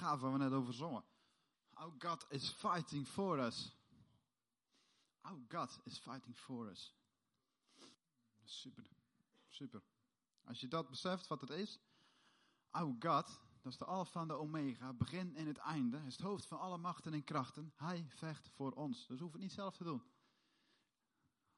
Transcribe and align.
gaaf 0.00 0.20
waar 0.20 0.32
we 0.32 0.38
net 0.38 0.52
over 0.52 0.74
zongen. 0.74 1.04
Our 1.74 1.94
God 1.98 2.26
is 2.28 2.50
fighting 2.50 3.06
for 3.06 3.38
us. 3.38 3.76
Our 5.20 5.38
God 5.48 5.80
is 5.84 5.98
fighting 5.98 6.36
for 6.36 6.70
us. 6.70 6.94
Super, 8.44 8.90
super. 9.48 9.82
Als 10.44 10.60
je 10.60 10.68
dat 10.68 10.88
beseft, 10.90 11.26
wat 11.26 11.40
het 11.40 11.50
is. 11.50 11.80
Our 12.70 12.96
God, 12.98 13.40
dat 13.62 13.72
is 13.72 13.78
de 13.78 13.84
alfa 13.84 14.20
en 14.20 14.28
de 14.28 14.34
omega, 14.34 14.92
begin 14.92 15.36
en 15.36 15.46
het 15.46 15.58
einde. 15.58 16.02
Is 16.06 16.16
het 16.16 16.26
hoofd 16.26 16.46
van 16.46 16.58
alle 16.58 16.78
machten 16.78 17.12
en 17.12 17.24
krachten. 17.24 17.72
Hij 17.76 18.06
vecht 18.08 18.48
voor 18.48 18.72
ons. 18.72 19.06
Dus 19.06 19.16
we 19.16 19.22
hoeven 19.22 19.40
het 19.40 19.48
niet 19.48 19.58
zelf 19.58 19.76
te 19.76 19.84
doen. 19.84 20.02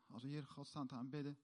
Als 0.06 0.22
we 0.22 0.28
hier 0.28 0.46
God 0.46 0.66
staan 0.66 0.86
te 0.86 0.94
aanbidden, 0.94 1.38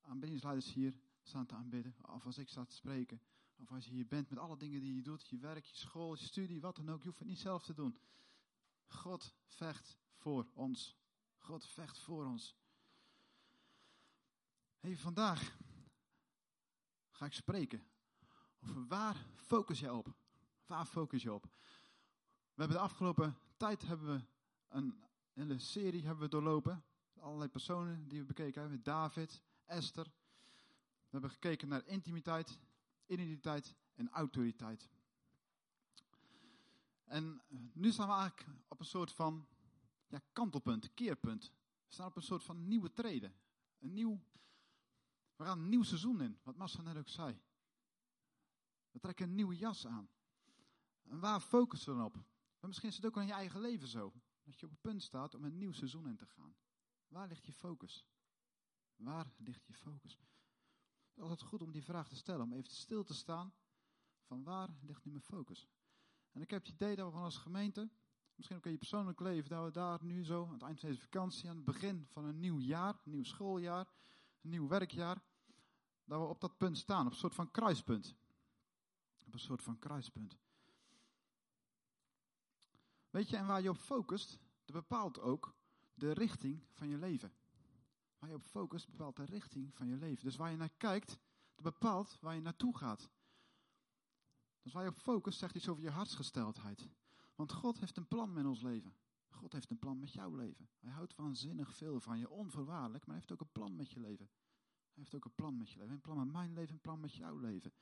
aanbiddingsleiders 0.00 0.72
hier 0.72 1.00
staan 1.22 1.46
te 1.46 1.54
aanbidden, 1.54 1.94
of 2.02 2.26
als 2.26 2.38
ik 2.38 2.48
sta 2.48 2.64
te 2.64 2.74
spreken, 2.74 3.20
of 3.60 3.72
als 3.72 3.84
je 3.84 3.92
hier 3.92 4.06
bent 4.06 4.30
met 4.30 4.38
alle 4.38 4.56
dingen 4.56 4.80
die 4.80 4.94
je 4.94 5.02
doet, 5.02 5.28
je 5.28 5.38
werk, 5.38 5.64
je 5.64 5.76
school, 5.76 6.14
je 6.14 6.24
studie, 6.24 6.60
wat 6.60 6.76
dan 6.76 6.90
ook, 6.90 7.00
je 7.00 7.06
hoeft 7.06 7.18
het 7.18 7.28
niet 7.28 7.38
zelf 7.38 7.62
te 7.62 7.74
doen. 7.74 7.98
God 8.86 9.34
vecht 9.46 9.98
voor 10.14 10.50
ons. 10.54 10.96
God 11.38 11.66
vecht 11.66 11.98
voor 11.98 12.24
ons. 12.24 12.56
Hey, 14.78 14.96
vandaag 14.96 15.56
ga 17.10 17.24
ik 17.24 17.32
spreken 17.32 17.86
over 18.60 18.86
waar 18.86 19.26
focus 19.34 19.80
jij 19.80 19.90
op? 19.90 20.14
Waar 20.66 20.86
focus 20.86 21.22
je 21.22 21.32
op? 21.32 21.44
We 22.54 22.66
hebben 22.66 22.76
de 22.76 22.82
afgelopen 22.82 23.38
tijd 23.56 23.82
hebben 23.82 24.06
we 24.16 24.24
een 24.68 25.02
hele 25.32 25.58
serie 25.58 26.04
hebben 26.04 26.24
we 26.24 26.30
doorlopen. 26.30 26.84
Allerlei 27.18 27.50
personen 27.50 28.08
die 28.08 28.18
we 28.20 28.26
bekeken 28.26 28.60
hebben. 28.60 28.82
David, 28.82 29.42
Esther. 29.64 30.04
We 30.04 31.16
hebben 31.16 31.30
gekeken 31.30 31.68
naar 31.68 31.86
intimiteit, 31.86 32.58
identiteit 33.10 33.74
en 33.94 34.10
autoriteit. 34.10 34.88
En 37.04 37.42
nu 37.72 37.92
staan 37.92 38.08
we 38.08 38.14
eigenlijk 38.14 38.58
op 38.68 38.80
een 38.80 38.86
soort 38.86 39.12
van 39.12 39.46
ja, 40.06 40.20
kantelpunt, 40.32 40.94
keerpunt. 40.94 41.52
We 41.86 41.92
staan 41.92 42.06
op 42.06 42.16
een 42.16 42.22
soort 42.22 42.42
van 42.42 42.68
nieuwe 42.68 42.92
treden. 42.92 43.34
Een 43.78 43.94
nieuw, 43.94 44.20
we 45.36 45.44
gaan 45.44 45.58
een 45.58 45.68
nieuw 45.68 45.82
seizoen 45.82 46.20
in, 46.20 46.38
wat 46.42 46.56
Massa 46.56 46.82
net 46.82 46.96
ook 46.96 47.08
zei. 47.08 47.40
We 48.90 48.98
trekken 48.98 49.28
een 49.28 49.34
nieuwe 49.34 49.56
jas 49.56 49.86
aan. 49.86 50.08
En 51.02 51.20
waar 51.20 51.40
focussen 51.40 51.92
we 51.92 51.98
dan 51.98 52.06
op? 52.06 52.24
Misschien 52.60 52.88
is 52.88 52.96
het 52.96 53.06
ook 53.06 53.14
al 53.14 53.20
in 53.20 53.26
je 53.26 53.32
eigen 53.32 53.60
leven 53.60 53.88
zo. 53.88 54.12
Dat 54.42 54.60
je 54.60 54.66
op 54.66 54.72
het 54.72 54.80
punt 54.80 55.02
staat 55.02 55.34
om 55.34 55.44
een 55.44 55.58
nieuw 55.58 55.72
seizoen 55.72 56.06
in 56.06 56.16
te 56.16 56.26
gaan. 56.26 56.54
Waar 57.08 57.28
ligt 57.28 57.46
je 57.46 57.52
focus? 57.52 58.06
Waar 58.96 59.32
ligt 59.36 59.66
je 59.66 59.74
focus? 59.74 60.18
Het 61.10 61.18
is 61.18 61.22
altijd 61.22 61.48
goed 61.48 61.62
om 61.62 61.72
die 61.72 61.84
vraag 61.84 62.08
te 62.08 62.16
stellen, 62.16 62.42
om 62.42 62.52
even 62.52 62.72
stil 62.72 63.04
te 63.04 63.14
staan 63.14 63.52
van 64.22 64.42
waar 64.42 64.68
ligt 64.82 65.04
nu 65.04 65.10
mijn 65.10 65.22
focus? 65.22 65.68
En 66.32 66.40
ik 66.40 66.50
heb 66.50 66.62
het 66.62 66.72
idee 66.72 66.96
dat 66.96 67.12
we 67.12 67.18
als 67.18 67.36
gemeente, 67.36 67.90
misschien 68.34 68.56
ook 68.56 68.64
in 68.64 68.70
je 68.70 68.78
persoonlijk 68.78 69.20
leven, 69.20 69.50
dat 69.50 69.64
we 69.64 69.70
daar 69.70 70.04
nu 70.04 70.24
zo 70.24 70.46
aan 70.46 70.52
het 70.52 70.62
eind 70.62 70.80
van 70.80 70.88
deze 70.88 71.00
vakantie, 71.00 71.48
aan 71.48 71.56
het 71.56 71.64
begin 71.64 72.06
van 72.08 72.24
een 72.24 72.40
nieuw 72.40 72.58
jaar, 72.58 73.00
een 73.04 73.10
nieuw 73.10 73.24
schooljaar, 73.24 73.88
een 74.40 74.50
nieuw 74.50 74.68
werkjaar, 74.68 75.22
dat 76.04 76.20
we 76.20 76.26
op 76.26 76.40
dat 76.40 76.56
punt 76.56 76.78
staan, 76.78 77.06
op 77.06 77.12
een 77.12 77.18
soort 77.18 77.34
van 77.34 77.50
kruispunt. 77.50 78.14
Op 79.26 79.32
een 79.32 79.40
soort 79.40 79.62
van 79.62 79.78
kruispunt. 79.78 80.36
Weet 83.10 83.28
je, 83.28 83.36
en 83.36 83.46
waar 83.46 83.62
je 83.62 83.70
op 83.70 83.76
focust, 83.76 84.38
dat 84.64 84.74
bepaalt 84.74 85.20
ook 85.20 85.54
de 85.94 86.12
richting 86.12 86.62
van 86.70 86.88
je 86.88 86.98
leven. 86.98 87.32
Waar 88.20 88.30
je 88.30 88.34
op 88.34 88.44
focust, 88.44 88.88
bepaalt 88.88 89.16
de 89.16 89.24
richting 89.24 89.74
van 89.74 89.86
je 89.86 89.96
leven. 89.96 90.24
Dus 90.24 90.36
waar 90.36 90.50
je 90.50 90.56
naar 90.56 90.72
kijkt, 90.76 91.18
bepaalt 91.56 92.18
waar 92.20 92.34
je 92.34 92.40
naartoe 92.40 92.76
gaat. 92.76 93.10
Dus 94.62 94.72
waar 94.72 94.82
je 94.82 94.88
op 94.88 94.98
focust, 94.98 95.38
zegt 95.38 95.54
iets 95.54 95.68
over 95.68 95.82
je 95.82 95.90
hartsgesteldheid. 95.90 96.88
Want 97.34 97.52
God 97.52 97.80
heeft 97.80 97.96
een 97.96 98.08
plan 98.08 98.32
met 98.32 98.44
ons 98.44 98.62
leven. 98.62 98.94
God 99.28 99.52
heeft 99.52 99.70
een 99.70 99.78
plan 99.78 99.98
met 99.98 100.12
jouw 100.12 100.34
leven. 100.34 100.68
Hij 100.80 100.90
houdt 100.90 101.14
waanzinnig 101.14 101.74
veel 101.74 102.00
van 102.00 102.18
je, 102.18 102.30
onvoorwaardelijk, 102.30 103.06
maar 103.06 103.14
hij 103.16 103.24
heeft 103.24 103.32
ook 103.32 103.40
een 103.40 103.52
plan 103.52 103.76
met 103.76 103.90
je 103.90 104.00
leven. 104.00 104.28
Hij 104.84 105.02
heeft 105.02 105.14
ook 105.14 105.24
een 105.24 105.34
plan 105.34 105.56
met 105.56 105.70
je 105.70 105.78
leven. 105.78 105.94
Een 105.94 106.00
plan 106.00 106.16
met 106.18 106.32
mijn 106.32 106.52
leven, 106.52 106.74
een 106.74 106.80
plan 106.80 107.00
met 107.00 107.14
jouw 107.14 107.38
leven. 107.38 107.72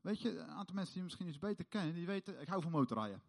Weet 0.00 0.20
je, 0.20 0.38
een 0.38 0.50
aantal 0.50 0.74
mensen 0.74 0.94
die 0.94 1.02
misschien 1.02 1.28
iets 1.28 1.38
beter 1.38 1.64
kennen, 1.64 1.94
die 1.94 2.06
weten, 2.06 2.40
ik 2.40 2.48
hou 2.48 2.62
van 2.62 2.70
motorrijden. 2.70 3.22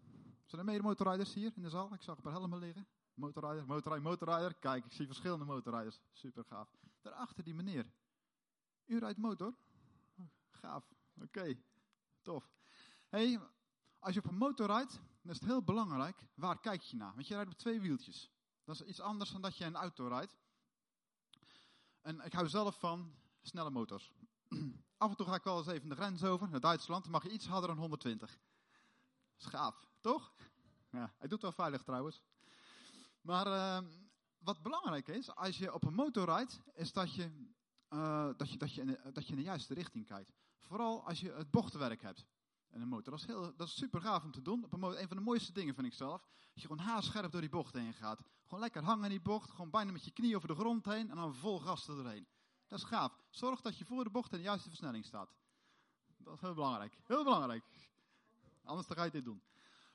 Zijn 0.45 0.61
er 0.61 0.67
meer 0.67 0.83
motorrijders 0.83 1.33
hier 1.33 1.51
in 1.55 1.61
de 1.61 1.69
zaal? 1.69 1.93
Ik 1.93 2.01
zag 2.01 2.15
een 2.15 2.21
paar 2.21 2.31
helmen 2.31 2.59
liggen. 2.59 2.87
Motorrijder, 3.13 3.65
motorrijder, 3.65 4.09
motorrijder. 4.09 4.53
Kijk, 4.53 4.85
ik 4.85 4.91
zie 4.91 5.05
verschillende 5.05 5.45
motorrijders. 5.45 6.01
Super 6.11 6.43
gaaf. 6.43 6.69
Daarachter 7.01 7.43
die 7.43 7.53
meneer. 7.53 7.91
U 8.85 8.99
rijdt 8.99 9.17
motor? 9.17 9.53
Gaaf. 10.51 10.93
Oké, 11.21 11.57
tof. 12.21 12.51
hey, 13.09 13.39
als 13.99 14.13
je 14.13 14.19
op 14.19 14.29
een 14.29 14.37
motor 14.37 14.65
rijdt, 14.67 14.91
dan 15.21 15.31
is 15.31 15.39
het 15.39 15.49
heel 15.49 15.63
belangrijk, 15.63 16.23
waar 16.33 16.59
kijk 16.59 16.81
je 16.81 16.97
naar? 16.97 17.13
Want 17.13 17.27
je 17.27 17.33
rijdt 17.33 17.51
op 17.51 17.57
twee 17.57 17.81
wieltjes. 17.81 18.31
Dat 18.63 18.75
is 18.75 18.81
iets 18.81 18.99
anders 18.99 19.31
dan 19.31 19.41
dat 19.41 19.57
je 19.57 19.65
een 19.65 19.75
auto 19.75 20.07
rijdt. 20.07 20.37
En 22.01 22.19
ik 22.19 22.33
hou 22.33 22.47
zelf 22.47 22.79
van 22.79 23.15
snelle 23.41 23.69
motors. 23.69 24.13
Af 24.97 25.09
en 25.09 25.15
toe 25.15 25.25
ga 25.25 25.35
ik 25.35 25.43
wel 25.43 25.57
eens 25.57 25.67
even 25.67 25.89
de 25.89 25.95
grens 25.95 26.23
over, 26.23 26.49
naar 26.49 26.59
Duitsland. 26.59 27.07
Mag 27.07 27.23
je 27.23 27.29
iets 27.29 27.47
harder 27.47 27.69
dan 27.69 27.77
120. 27.77 28.29
Dat 28.29 28.39
is 29.37 29.45
gaaf, 29.45 29.87
toch? 30.01 30.33
Ja, 30.89 31.13
hij 31.17 31.27
doet 31.27 31.41
wel 31.41 31.51
veilig 31.51 31.83
trouwens. 31.83 32.21
Maar 33.23 33.47
uh, 33.47 33.89
wat 34.37 34.61
belangrijk 34.61 35.07
is, 35.07 35.35
als 35.35 35.57
je 35.57 35.73
op 35.73 35.83
een 35.83 35.93
motor 35.93 36.25
rijdt, 36.25 36.61
is 36.73 36.93
dat 36.93 37.15
je, 37.15 37.29
uh, 37.89 38.29
dat, 38.37 38.51
je, 38.51 38.57
dat, 38.57 38.73
je 38.73 38.81
in 38.81 38.87
de, 38.87 39.11
dat 39.13 39.25
je 39.25 39.31
in 39.31 39.37
de 39.37 39.43
juiste 39.43 39.73
richting 39.73 40.05
kijkt. 40.05 40.33
Vooral 40.59 41.07
als 41.07 41.19
je 41.19 41.31
het 41.31 41.51
bochtenwerk 41.51 42.01
hebt. 42.01 42.25
En 42.69 42.81
een 42.81 42.87
motor, 42.87 43.11
dat 43.11 43.19
is, 43.21 43.25
heel, 43.25 43.55
dat 43.55 43.67
is 43.67 43.75
super 43.75 44.01
gaaf 44.01 44.23
om 44.23 44.31
te 44.31 44.41
doen. 44.41 44.63
Op 44.63 44.73
een, 44.73 44.79
motor, 44.79 45.07
van 45.07 45.17
de 45.17 45.23
mooiste 45.23 45.53
dingen 45.53 45.73
vind 45.75 45.87
ik 45.87 45.93
zelf. 45.93 46.21
Als 46.53 46.61
je 46.61 46.67
gewoon 46.67 46.85
haarscherp 46.85 47.31
door 47.31 47.41
die 47.41 47.49
bocht 47.49 47.73
heen 47.73 47.93
gaat. 47.93 48.19
Gewoon 48.43 48.59
lekker 48.59 48.83
hangen 48.83 49.03
in 49.03 49.09
die 49.09 49.21
bocht. 49.21 49.51
Gewoon 49.51 49.69
bijna 49.69 49.91
met 49.91 50.05
je 50.05 50.11
knie 50.11 50.35
over 50.35 50.47
de 50.47 50.55
grond 50.55 50.85
heen. 50.85 51.09
En 51.09 51.15
dan 51.15 51.35
vol 51.35 51.59
gas 51.59 51.87
er. 51.87 52.25
Dat 52.67 52.79
is 52.79 52.83
gaaf. 52.83 53.19
Zorg 53.29 53.61
dat 53.61 53.77
je 53.77 53.85
voor 53.85 54.03
de 54.03 54.09
bocht 54.09 54.31
in 54.31 54.37
de 54.37 54.43
juiste 54.43 54.69
versnelling 54.69 55.05
staat. 55.05 55.35
Dat 56.17 56.33
is 56.33 56.41
heel 56.41 56.53
belangrijk. 56.53 56.97
Heel 57.03 57.23
belangrijk. 57.23 57.63
Anders 58.63 58.87
ga 58.87 59.03
je 59.03 59.11
dit 59.11 59.25
doen. 59.25 59.43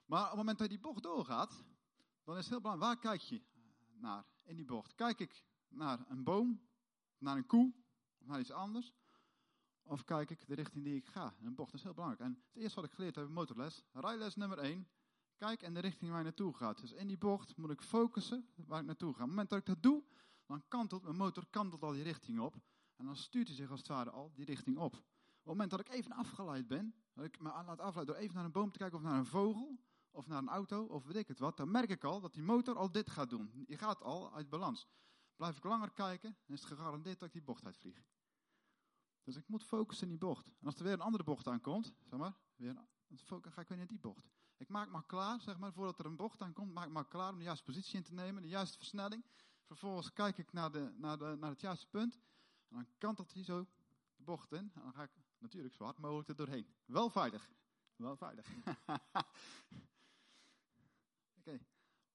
Maar 0.07 0.23
op 0.23 0.29
het 0.29 0.37
moment 0.37 0.59
dat 0.59 0.71
je 0.71 0.73
die 0.73 0.83
bocht 0.83 1.03
doorgaat, 1.03 1.65
dan 2.29 2.37
is 2.37 2.43
het 2.43 2.53
heel 2.53 2.61
belangrijk. 2.61 3.03
Waar 3.03 3.13
kijk 3.13 3.21
je 3.21 3.43
naar 4.01 4.25
in 4.45 4.57
die 4.57 4.65
bocht? 4.65 4.95
Kijk 4.95 5.21
ik 5.21 5.45
naar 5.69 6.05
een 6.09 6.25
boom, 6.25 6.61
naar 7.19 7.37
een 7.37 7.47
koe, 7.47 7.73
of 8.19 8.27
naar 8.27 8.41
iets 8.41 8.51
anders? 8.51 8.93
Of 9.83 10.05
kijk 10.05 10.31
ik 10.31 10.47
de 10.47 10.55
richting 10.55 10.85
die 10.85 10.97
ik 10.97 11.07
ga? 11.07 11.35
Een 11.43 11.55
bocht 11.55 11.75
is 11.75 11.83
heel 11.83 11.95
belangrijk. 11.95 12.23
En 12.23 12.43
het 12.47 12.63
eerste 12.63 12.81
wat 12.81 12.85
ik 12.85 12.95
geleerd 12.95 13.15
heb 13.15 13.27
in 13.27 13.33
motorles, 13.33 13.85
rijles 13.93 14.37
nummer 14.37 14.59
1, 14.59 14.89
kijk 15.37 15.63
in 15.63 15.75
de 15.75 15.81
richting 15.81 16.11
waar 16.11 16.19
je 16.19 16.25
naartoe 16.25 16.55
gaat. 16.55 16.81
Dus 16.81 16.93
in 16.93 17.07
die 17.07 17.19
bocht 17.19 17.57
moet 17.57 17.71
ik 17.71 17.83
focussen 17.83 18.49
waar 18.55 18.81
ik 18.81 18.87
naartoe 18.87 19.15
ga. 19.15 19.23
Op 19.23 19.27
het 19.27 19.29
moment 19.29 19.51
dat 19.51 19.59
ik 19.59 19.67
dat 19.67 19.83
doe, 19.83 20.05
dan 20.47 20.63
kantelt 20.69 21.03
mijn 21.03 21.17
motor 21.17 21.47
kantelt 21.51 21.83
al 21.83 21.93
die 21.93 22.03
richting 22.03 22.41
op. 22.41 22.55
En 22.97 23.05
dan 23.05 23.17
stuurt 23.17 23.47
hij 23.47 23.57
zich 23.57 23.71
als 23.71 23.79
het 23.79 23.89
ware 23.89 24.11
al 24.11 24.33
die 24.35 24.45
richting 24.45 24.77
op. 24.77 24.95
Op 24.95 25.03
het 25.35 25.45
moment 25.45 25.71
dat 25.71 25.81
ik 25.81 25.89
even 25.89 26.13
afgeleid 26.13 26.67
ben, 26.67 26.95
dat 27.13 27.25
ik 27.25 27.41
me 27.41 27.49
laat 27.49 27.81
afleiden 27.81 28.15
door 28.15 28.23
even 28.23 28.35
naar 28.35 28.45
een 28.45 28.53
boom 28.53 28.71
te 28.73 28.79
kijken 28.79 28.99
of 28.99 29.05
naar 29.05 29.19
een 29.19 29.27
vogel, 29.27 29.79
of 30.19 30.27
naar 30.27 30.39
een 30.39 30.49
auto, 30.49 30.85
of 30.85 31.05
weet 31.05 31.17
ik 31.17 31.29
het 31.29 31.39
wat, 31.39 31.57
dan 31.57 31.71
merk 31.71 31.91
ik 31.91 32.05
al 32.05 32.21
dat 32.21 32.33
die 32.33 32.43
motor 32.43 32.77
al 32.77 32.93
dit 32.93 33.11
gaat 33.11 33.31
doen. 33.31 33.65
Die 33.67 33.79
gaat 33.79 34.03
al 34.03 34.35
uit 34.35 34.49
balans. 34.49 34.89
Blijf 35.37 35.57
ik 35.57 35.65
langer 35.65 35.91
kijken, 35.91 36.37
dan 36.47 36.57
is 36.57 36.61
het 36.63 36.71
gegarandeerd 36.71 37.19
dat 37.19 37.29
ik 37.29 37.35
die 37.35 37.43
bocht 37.43 37.65
uitvlieg. 37.65 38.05
Dus 39.23 39.37
ik 39.37 39.49
moet 39.49 39.65
focussen 39.65 40.07
in 40.07 40.13
die 40.13 40.29
bocht. 40.29 40.47
En 40.47 40.67
als 40.67 40.77
er 40.77 40.85
weer 40.85 40.93
een 40.93 41.01
andere 41.01 41.25
bocht 41.25 41.47
aankomt, 41.47 41.95
zeg 42.05 42.19
maar, 42.19 42.37
weer, 42.57 42.75
dan 42.75 43.43
ga 43.43 43.61
ik 43.61 43.69
weer 43.69 43.79
in 43.79 43.87
die 43.87 43.99
bocht. 43.99 44.31
Ik 44.57 44.69
maak 44.69 44.91
maar 44.91 45.07
klaar, 45.07 45.41
zeg 45.41 45.59
maar, 45.59 45.73
voordat 45.73 45.99
er 45.99 46.07
een 46.07 46.17
bocht 46.17 46.43
aankomt, 46.43 46.73
maak 46.73 46.89
maar 46.89 47.09
klaar 47.09 47.31
om 47.33 47.39
de 47.39 47.45
juiste 47.45 47.65
positie 47.65 47.97
in 47.97 48.03
te 48.03 48.15
nemen, 48.15 48.43
de 48.43 48.49
juiste 48.49 48.79
versnelling. 48.79 49.25
Vervolgens 49.67 50.13
kijk 50.13 50.39
ik 50.39 50.53
naar, 50.53 50.73
de, 50.73 50.93
naar, 50.97 51.19
de, 51.19 51.37
naar 51.39 51.51
het 51.51 51.61
juiste 51.61 51.87
punt. 51.87 52.15
En 52.69 52.77
dan 52.77 52.87
kantelt 52.99 53.33
hij 53.33 53.45
zo 53.45 53.67
de 54.17 54.23
bocht 54.23 54.53
in. 54.53 54.71
En 54.75 54.83
dan 54.83 54.93
ga 54.93 55.03
ik 55.03 55.13
natuurlijk 55.39 55.75
zo 55.75 55.85
hard 55.85 55.99
mogelijk 55.99 56.29
er 56.29 56.37
doorheen. 56.37 56.75
Wel 56.85 57.11
veilig. 57.11 57.51
Wel 57.97 58.17
veilig. 58.17 58.47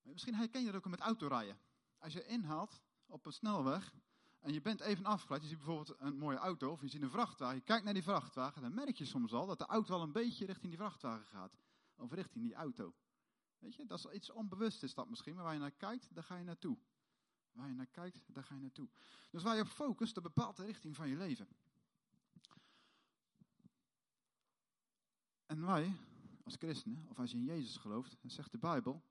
Misschien 0.02 0.36
herken 0.36 0.62
je 0.62 0.66
dat 0.72 0.76
ook 0.76 0.90
met 0.90 1.00
autorijden. 1.00 1.60
Als 1.98 2.14
je 2.14 2.26
inhaalt 2.26 2.82
op 3.06 3.26
een 3.26 3.34
snelweg 3.34 3.96
en 4.40 4.54
je 4.54 4.62
bent 4.62 4.80
even 4.80 5.06
afgeleid, 5.06 5.42
je 5.42 5.48
ziet 5.48 5.58
bijvoorbeeld 5.58 6.00
een 6.00 6.18
mooie 6.18 6.38
auto 6.38 6.72
of 6.72 6.82
je 6.82 6.88
ziet 6.88 7.02
een 7.02 7.10
vrachtwagen, 7.10 7.56
je 7.56 7.62
kijkt 7.62 7.84
naar 7.84 7.94
die 7.94 8.04
vrachtwagen, 8.04 8.62
dan 8.62 8.74
merk 8.74 8.98
je 8.98 9.06
soms 9.06 9.34
al 9.34 9.46
dat 9.46 9.58
de 9.58 9.66
auto 9.66 9.94
wel 9.94 10.02
een 10.02 10.12
beetje 10.12 10.46
richting 10.46 10.68
die 10.68 10.78
vrachtwagen 10.78 11.26
gaat. 11.26 11.58
Of 11.96 12.12
richting 12.12 12.44
die 12.44 12.54
auto. 12.54 12.94
Weet 13.60 13.76
je, 13.76 13.86
dat 13.86 13.98
is 13.98 14.12
iets 14.12 14.30
onbewust 14.30 14.84
is 14.84 14.94
dat 14.94 15.10
misschien, 15.10 15.36
maar 15.36 15.44
waar 15.44 15.54
je 15.54 15.60
naar 15.60 15.72
kijkt, 15.72 16.16
daar 16.16 16.24
ga 16.24 16.38
je 16.38 16.44
naartoe. 16.44 16.78
Waar 17.52 17.68
je 17.68 17.74
naar 17.74 17.88
kijkt, 17.88 18.24
daar 18.28 18.44
ga 18.44 18.56
je 18.56 18.62
naartoe. 18.62 18.90
Dus 19.32 19.44
waar 19.44 19.56
je 19.56 19.62
op 19.62 19.68
focust, 19.68 20.14
dat 20.14 20.24
bepaalt 20.24 20.56
de 20.56 20.66
richting 20.66 20.96
van 20.96 21.10
je 21.10 21.16
leven. 21.16 21.48
En 25.46 25.66
wij, 25.66 25.96
als 26.44 26.56
christenen, 26.56 27.06
of 27.10 27.20
als 27.20 27.32
je 27.32 27.38
in 27.38 27.44
Jezus 27.44 27.78
gelooft, 27.78 28.18
dan 28.22 28.30
zegt 28.30 28.52
de 28.52 28.58
Bijbel, 28.58 29.04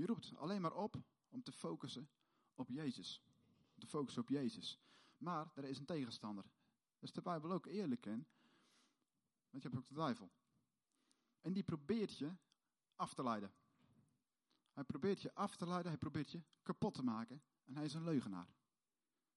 je 0.00 0.06
roept 0.06 0.36
alleen 0.36 0.60
maar 0.60 0.74
op 0.74 1.02
om 1.28 1.42
te 1.42 1.52
focussen 1.52 2.08
op 2.54 2.68
Jezus. 2.68 3.22
Te 3.78 3.86
focussen 3.86 4.22
op 4.22 4.28
Jezus. 4.28 4.80
Maar 5.18 5.50
er 5.54 5.64
is 5.64 5.78
een 5.78 5.84
tegenstander. 5.84 6.44
Daar 6.44 7.02
is 7.08 7.12
de 7.12 7.22
Bijbel 7.22 7.52
ook 7.52 7.66
eerlijk 7.66 8.06
in. 8.06 8.26
Want 9.50 9.62
je 9.62 9.68
hebt 9.68 9.76
ook 9.76 9.88
de 9.88 9.94
duivel. 9.94 10.30
En 11.40 11.52
die 11.52 11.62
probeert 11.62 12.18
je 12.18 12.36
af 12.96 13.14
te 13.14 13.22
leiden. 13.22 13.52
Hij 14.72 14.84
probeert 14.84 15.22
je 15.22 15.34
af 15.34 15.56
te 15.56 15.66
leiden, 15.66 15.88
hij 15.90 15.98
probeert 15.98 16.30
je 16.30 16.42
kapot 16.62 16.94
te 16.94 17.02
maken. 17.02 17.42
En 17.64 17.76
hij 17.76 17.84
is 17.84 17.94
een 17.94 18.04
leugenaar. 18.04 18.48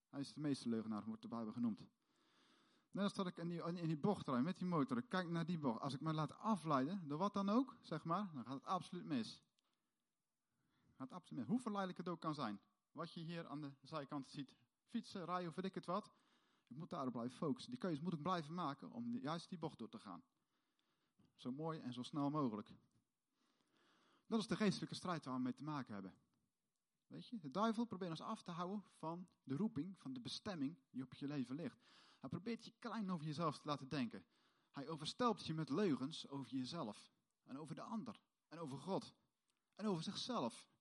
Hij 0.09 0.19
is 0.19 0.33
de 0.33 0.39
meeste 0.39 0.69
leugenaar, 0.69 1.05
wordt 1.05 1.21
de 1.21 1.27
Bijbel 1.27 1.53
genoemd. 1.53 1.79
Net 2.91 3.03
als 3.03 3.13
dat 3.13 3.27
ik 3.27 3.37
in 3.37 3.47
die, 3.47 3.63
in 3.63 3.87
die 3.87 3.97
bocht 3.97 4.27
rijd 4.27 4.43
met 4.43 4.57
die 4.57 4.67
motor, 4.67 4.97
ik 4.97 5.09
kijk 5.09 5.29
naar 5.29 5.45
die 5.45 5.57
bocht. 5.57 5.79
Als 5.79 5.93
ik 5.93 6.01
me 6.01 6.13
laat 6.13 6.37
afleiden, 6.37 7.07
door 7.07 7.17
wat 7.17 7.33
dan 7.33 7.49
ook, 7.49 7.77
zeg 7.81 8.03
maar, 8.03 8.29
dan 8.33 8.45
gaat 8.45 8.53
het 8.53 8.65
absoluut 8.65 9.05
mis. 9.05 9.41
Gaat 11.03 11.11
absoluut. 11.13 11.47
Hoe 11.47 11.59
verleidelijk 11.59 11.99
het 11.99 12.09
ook 12.09 12.19
kan 12.19 12.33
zijn. 12.33 12.59
Wat 12.91 13.13
je 13.13 13.19
hier 13.19 13.47
aan 13.47 13.61
de 13.61 13.71
zijkant 13.81 14.29
ziet, 14.29 14.55
fietsen, 14.85 15.25
rijden 15.25 15.49
of 15.49 15.55
weet 15.55 15.65
ik 15.65 15.75
het 15.75 15.85
wat. 15.85 16.13
Ik 16.67 16.75
moet 16.75 16.89
daarop 16.89 17.13
blijven 17.13 17.37
focussen. 17.37 17.71
Die 17.71 17.79
keuze 17.79 18.03
moet 18.03 18.13
ik 18.13 18.21
blijven 18.21 18.53
maken 18.53 18.91
om 18.91 19.17
juist 19.17 19.49
die 19.49 19.57
bocht 19.57 19.77
door 19.77 19.89
te 19.89 19.99
gaan. 19.99 20.23
Zo 21.35 21.51
mooi 21.51 21.79
en 21.79 21.93
zo 21.93 22.03
snel 22.03 22.29
mogelijk. 22.29 22.73
Dat 24.27 24.39
is 24.39 24.47
de 24.47 24.55
geestelijke 24.55 24.95
strijd 24.95 25.25
waar 25.25 25.35
we 25.35 25.41
mee 25.41 25.53
te 25.53 25.63
maken 25.63 25.93
hebben. 25.93 26.15
Weet 27.07 27.27
je, 27.27 27.39
de 27.39 27.51
duivel 27.51 27.85
probeert 27.85 28.11
ons 28.11 28.21
af 28.21 28.43
te 28.43 28.51
houden 28.51 28.83
van 28.97 29.27
de 29.43 29.55
roeping, 29.55 29.99
van 29.99 30.13
de 30.13 30.19
bestemming 30.19 30.77
die 30.89 31.03
op 31.03 31.13
je 31.13 31.27
leven 31.27 31.55
ligt. 31.55 31.85
Hij 32.19 32.29
probeert 32.29 32.65
je 32.65 32.73
klein 32.79 33.11
over 33.11 33.25
jezelf 33.25 33.59
te 33.59 33.67
laten 33.67 33.89
denken. 33.89 34.25
Hij 34.71 34.87
overstelpt 34.87 35.45
je 35.45 35.53
met 35.53 35.69
leugens 35.69 36.27
over 36.27 36.51
jezelf. 36.51 37.11
En 37.43 37.57
over 37.57 37.75
de 37.75 37.81
ander. 37.81 38.21
En 38.47 38.59
over 38.59 38.77
God. 38.77 39.13
En 39.75 39.85
over 39.85 40.03
zichzelf. 40.03 40.71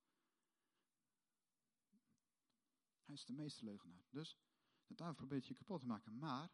Is 3.13 3.25
de 3.25 3.33
meeste 3.33 3.65
leugenaar. 3.65 4.05
Dus 4.11 4.39
de 4.87 4.95
duivel 4.95 5.17
probeert 5.17 5.47
je 5.47 5.55
kapot 5.55 5.81
te 5.81 5.87
maken. 5.87 6.19
Maar 6.19 6.51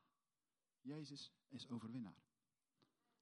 Jezus 0.80 1.32
is 1.48 1.68
overwinnaar. 1.68 2.22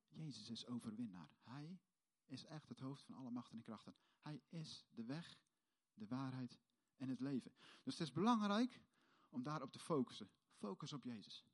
Jezus 0.08 0.50
is 0.50 0.66
overwinnaar. 0.66 1.30
Hij 1.42 1.80
is 2.24 2.44
echt 2.44 2.68
het 2.68 2.80
hoofd 2.80 3.02
van 3.02 3.14
alle 3.14 3.30
machten 3.30 3.56
en 3.56 3.62
krachten. 3.62 3.94
Hij 4.20 4.42
is 4.48 4.86
de 4.90 5.04
weg, 5.04 5.38
de 5.94 6.06
waarheid 6.06 6.58
en 6.96 7.08
het 7.08 7.20
leven. 7.20 7.52
Dus 7.82 7.98
het 7.98 8.08
is 8.08 8.12
belangrijk 8.12 8.80
om 9.28 9.42
daarop 9.42 9.72
te 9.72 9.78
focussen. 9.78 10.30
Focus 10.52 10.92
op 10.92 11.04
Jezus. 11.04 11.44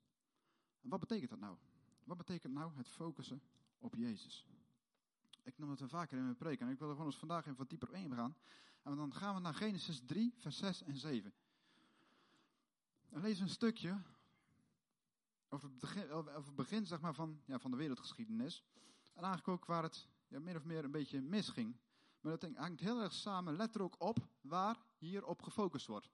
En 0.81 0.89
wat 0.89 0.99
betekent 0.99 1.29
dat 1.29 1.39
nou? 1.39 1.57
Wat 2.03 2.17
betekent 2.17 2.53
nou 2.53 2.75
het 2.75 2.87
focussen 2.87 3.41
op 3.79 3.95
Jezus? 3.95 4.47
Ik 5.41 5.57
noem 5.57 5.69
het 5.69 5.79
wel 5.79 5.89
vaker 5.89 6.17
in 6.17 6.23
mijn 6.23 6.35
preek 6.35 6.59
en 6.59 6.69
ik 6.69 6.79
wil 6.79 6.87
er 6.87 6.93
gewoon 6.93 7.09
eens 7.09 7.19
vandaag 7.19 7.45
even 7.45 7.57
wat 7.57 7.69
dieper 7.69 7.89
op 7.89 7.95
ingaan. 7.95 8.35
En 8.81 8.95
dan 8.95 9.13
gaan 9.13 9.35
we 9.35 9.41
naar 9.41 9.53
Genesis 9.53 10.01
3, 10.05 10.33
vers 10.37 10.57
6 10.57 10.81
en 10.83 10.97
7. 10.97 11.33
We 13.13 13.39
een 13.39 13.49
stukje 13.49 14.01
over 15.49 15.69
het 15.69 15.79
begin, 15.79 16.09
het 16.09 16.55
begin 16.55 16.85
zeg 16.85 17.01
maar, 17.01 17.13
van, 17.13 17.41
ja, 17.45 17.59
van 17.59 17.71
de 17.71 17.77
wereldgeschiedenis. 17.77 18.63
En 19.13 19.23
eigenlijk 19.23 19.65
waar 19.65 19.83
het 19.83 20.07
ja, 20.27 20.39
min 20.39 20.55
of 20.55 20.63
meer 20.63 20.83
een 20.83 20.91
beetje 20.91 21.21
misging. 21.21 21.77
Maar 22.21 22.39
dat 22.39 22.55
hangt 22.55 22.79
heel 22.79 23.01
erg 23.01 23.13
samen, 23.13 23.55
let 23.55 23.75
er 23.75 23.81
ook 23.81 24.01
op 24.01 24.17
waar 24.41 24.77
hierop 24.97 25.41
gefocust 25.41 25.87
wordt. 25.87 26.09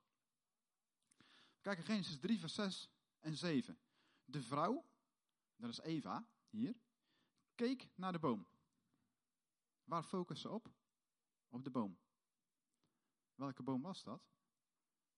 We 1.17 1.61
kijken 1.61 1.83
Genesis 1.83 2.19
3, 2.19 2.39
vers 2.39 2.53
6 2.53 2.89
en 3.19 3.37
7. 3.37 3.77
De 4.25 4.41
vrouw, 4.41 4.85
dat 5.55 5.69
is 5.69 5.79
Eva, 5.79 6.27
hier, 6.49 6.75
keek 7.55 7.89
naar 7.95 8.11
de 8.11 8.19
boom. 8.19 8.47
Waar 9.83 10.03
focus 10.03 10.41
ze 10.41 10.49
op? 10.49 10.71
Op 11.49 11.63
de 11.63 11.69
boom. 11.69 11.97
Welke 13.35 13.63
boom 13.63 13.81
was 13.81 14.03
dat? 14.03 14.21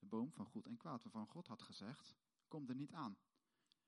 De 0.01 0.07
boom 0.07 0.31
van 0.31 0.45
goed 0.45 0.65
en 0.65 0.77
kwaad, 0.77 1.03
waarvan 1.03 1.27
God 1.27 1.47
had 1.47 1.61
gezegd, 1.61 2.15
kom 2.47 2.69
er 2.69 2.75
niet 2.75 2.93
aan. 2.93 3.17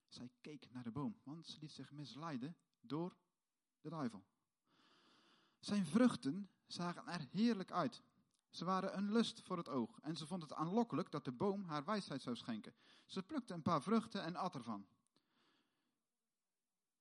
Zij 0.07 0.31
keek 0.41 0.71
naar 0.71 0.83
de 0.83 0.91
boom, 0.91 1.19
want 1.23 1.47
ze 1.47 1.59
liet 1.59 1.71
zich 1.71 1.91
misleiden 1.91 2.55
door 2.81 3.17
de 3.81 3.89
duivel. 3.89 4.25
Zijn 5.59 5.85
vruchten 5.85 6.49
zagen 6.67 7.07
er 7.07 7.27
heerlijk 7.31 7.71
uit. 7.71 8.03
Ze 8.49 8.65
waren 8.65 8.97
een 8.97 9.11
lust 9.11 9.41
voor 9.41 9.57
het 9.57 9.69
oog 9.69 9.99
en 9.99 10.15
ze 10.15 10.27
vond 10.27 10.41
het 10.41 10.53
aanlokkelijk 10.53 11.11
dat 11.11 11.25
de 11.25 11.31
boom 11.31 11.63
haar 11.63 11.85
wijsheid 11.85 12.21
zou 12.21 12.35
schenken. 12.35 12.75
Ze 13.05 13.23
plukte 13.23 13.53
een 13.53 13.61
paar 13.61 13.81
vruchten 13.81 14.23
en 14.23 14.35
at 14.35 14.55
ervan. 14.55 14.87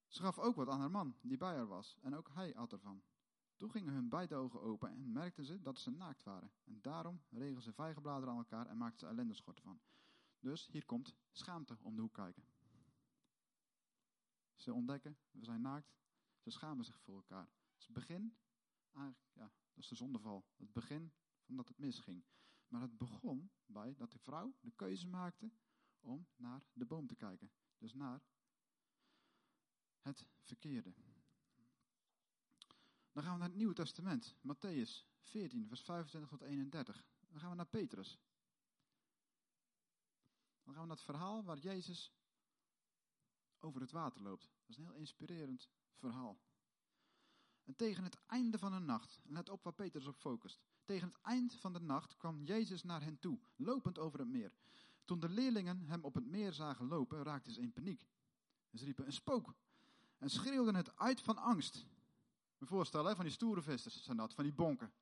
Ze 0.06 0.23
gaf 0.23 0.38
ook 0.38 0.56
wat 0.56 0.69
aan 0.69 0.81
haar 0.81 0.91
man, 0.91 1.17
die 1.20 1.37
bij 1.37 1.55
haar 1.55 1.67
was, 1.67 1.97
en 2.00 2.17
ook 2.17 2.29
hij 2.32 2.56
at 2.56 2.73
ervan. 2.73 3.03
Toen 3.62 3.70
gingen 3.70 3.93
hun 3.94 4.09
beide 4.09 4.35
ogen 4.35 4.61
open 4.61 4.91
en 4.91 5.12
merkten 5.12 5.44
ze 5.44 5.61
dat 5.61 5.79
ze 5.79 5.91
naakt 5.91 6.23
waren. 6.23 6.53
En 6.64 6.81
daarom 6.81 7.23
regen 7.31 7.62
ze 7.62 7.73
vijgenbladeren 7.73 8.35
aan 8.35 8.38
elkaar 8.38 8.67
en 8.67 8.76
maakten 8.76 8.99
ze 9.00 9.06
ellendeschorten 9.06 9.64
van. 9.64 9.81
Dus 10.38 10.67
hier 10.67 10.85
komt 10.85 11.17
schaamte 11.31 11.79
om 11.81 11.94
de 11.94 12.00
hoek 12.00 12.12
kijken. 12.12 12.44
Ze 14.55 14.73
ontdekken, 14.73 15.19
we 15.31 15.44
zijn 15.44 15.61
naakt, 15.61 15.94
ze 16.38 16.50
schamen 16.50 16.85
zich 16.85 17.00
voor 17.00 17.14
elkaar. 17.14 17.50
Het 17.76 17.93
begin, 17.93 18.37
eigenlijk, 18.93 19.31
ja, 19.32 19.43
dat 19.43 19.82
is 19.82 19.88
de 19.88 19.94
zondeval. 19.94 20.47
Het 20.56 20.73
begin 20.73 21.12
van 21.43 21.56
dat 21.56 21.69
het 21.69 21.79
misging. 21.79 22.25
Maar 22.69 22.81
het 22.81 22.99
begon 22.99 23.50
bij 23.67 23.94
dat 23.94 24.12
de 24.12 24.19
vrouw 24.19 24.55
de 24.61 24.73
keuze 24.76 25.09
maakte 25.09 25.53
om 26.00 26.26
naar 26.37 26.67
de 26.73 26.87
boom 26.87 27.06
te 27.06 27.17
kijken. 27.17 27.53
Dus 27.79 27.94
naar 27.94 28.23
het 29.99 30.26
verkeerde. 30.41 30.94
Dan 33.12 33.23
gaan 33.23 33.32
we 33.32 33.38
naar 33.38 33.49
het 33.49 33.56
Nieuwe 33.56 33.75
Testament, 33.75 34.35
Matthäus 34.47 35.06
14, 35.20 35.69
vers 35.69 35.81
25 35.81 36.31
tot 36.31 36.41
31. 36.41 37.05
Dan 37.29 37.41
gaan 37.41 37.50
we 37.50 37.56
naar 37.56 37.67
Petrus. 37.67 38.19
Dan 40.64 40.75
gaan 40.75 40.82
we 40.82 40.88
naar 40.88 40.97
het 40.97 41.05
verhaal 41.05 41.44
waar 41.44 41.59
Jezus 41.59 42.12
over 43.59 43.81
het 43.81 43.91
water 43.91 44.23
loopt. 44.23 44.43
Dat 44.43 44.69
is 44.69 44.76
een 44.76 44.85
heel 44.85 44.93
inspirerend 44.93 45.70
verhaal. 45.94 46.41
En 47.64 47.76
tegen 47.76 48.05
het 48.05 48.19
einde 48.26 48.59
van 48.59 48.73
de 48.73 48.79
nacht, 48.79 49.20
let 49.25 49.49
op 49.49 49.64
waar 49.64 49.75
Petrus 49.75 50.06
op 50.06 50.17
focust. 50.17 50.61
Tegen 50.85 51.09
het 51.09 51.19
eind 51.23 51.55
van 51.55 51.73
de 51.73 51.81
nacht 51.81 52.17
kwam 52.17 52.43
Jezus 52.43 52.82
naar 52.82 53.03
hen 53.03 53.19
toe, 53.19 53.38
lopend 53.56 53.99
over 53.99 54.19
het 54.19 54.29
meer. 54.29 54.53
Toen 55.05 55.20
de 55.20 55.29
leerlingen 55.29 55.87
hem 55.87 56.05
op 56.05 56.14
het 56.14 56.26
meer 56.26 56.53
zagen 56.53 56.87
lopen, 56.87 57.23
raakten 57.23 57.53
ze 57.53 57.61
in 57.61 57.73
paniek. 57.73 58.06
Ze 58.73 58.85
riepen 58.85 59.06
een 59.06 59.12
spook 59.12 59.55
en 60.19 60.31
schreeuwden 60.31 60.75
het 60.75 60.97
uit 60.97 61.20
van 61.20 61.38
angst. 61.38 61.87
Me 62.62 62.69
voorstellen, 62.69 63.17
van 63.17 63.25
die 63.25 63.35
stoere 63.35 63.62
vissers 63.62 64.03
zijn 64.03 64.17
dat, 64.17 64.35
van 64.35 64.44
die 64.44 64.53
bonken. 64.53 64.93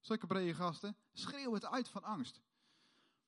Zulke 0.00 0.26
brede 0.26 0.54
gasten, 0.54 0.96
schreeuwen 1.12 1.54
het 1.54 1.66
uit 1.66 1.88
van 1.88 2.02
angst. 2.02 2.40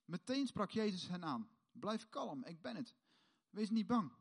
Meteen 0.05 0.47
sprak 0.47 0.71
Jezus 0.71 1.09
hen 1.09 1.25
aan. 1.25 1.49
Blijf 1.73 2.09
kalm, 2.09 2.45
ik 2.45 2.61
ben 2.61 2.77
het. 2.77 2.97
Wees 3.51 3.71
niet 3.71 3.87
bang. 3.87 4.13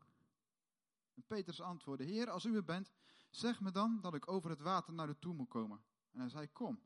En 1.14 1.24
Petrus 1.26 1.60
antwoordde, 1.60 2.04
Heer, 2.04 2.30
als 2.30 2.44
u 2.44 2.54
het 2.54 2.64
bent, 2.64 2.92
zeg 3.30 3.60
me 3.60 3.70
dan 3.70 4.00
dat 4.00 4.14
ik 4.14 4.28
over 4.28 4.50
het 4.50 4.60
water 4.60 4.92
naar 4.92 5.08
u 5.08 5.14
toe 5.18 5.34
moet 5.34 5.48
komen. 5.48 5.84
En 6.10 6.20
hij 6.20 6.28
zei, 6.28 6.52
kom. 6.52 6.82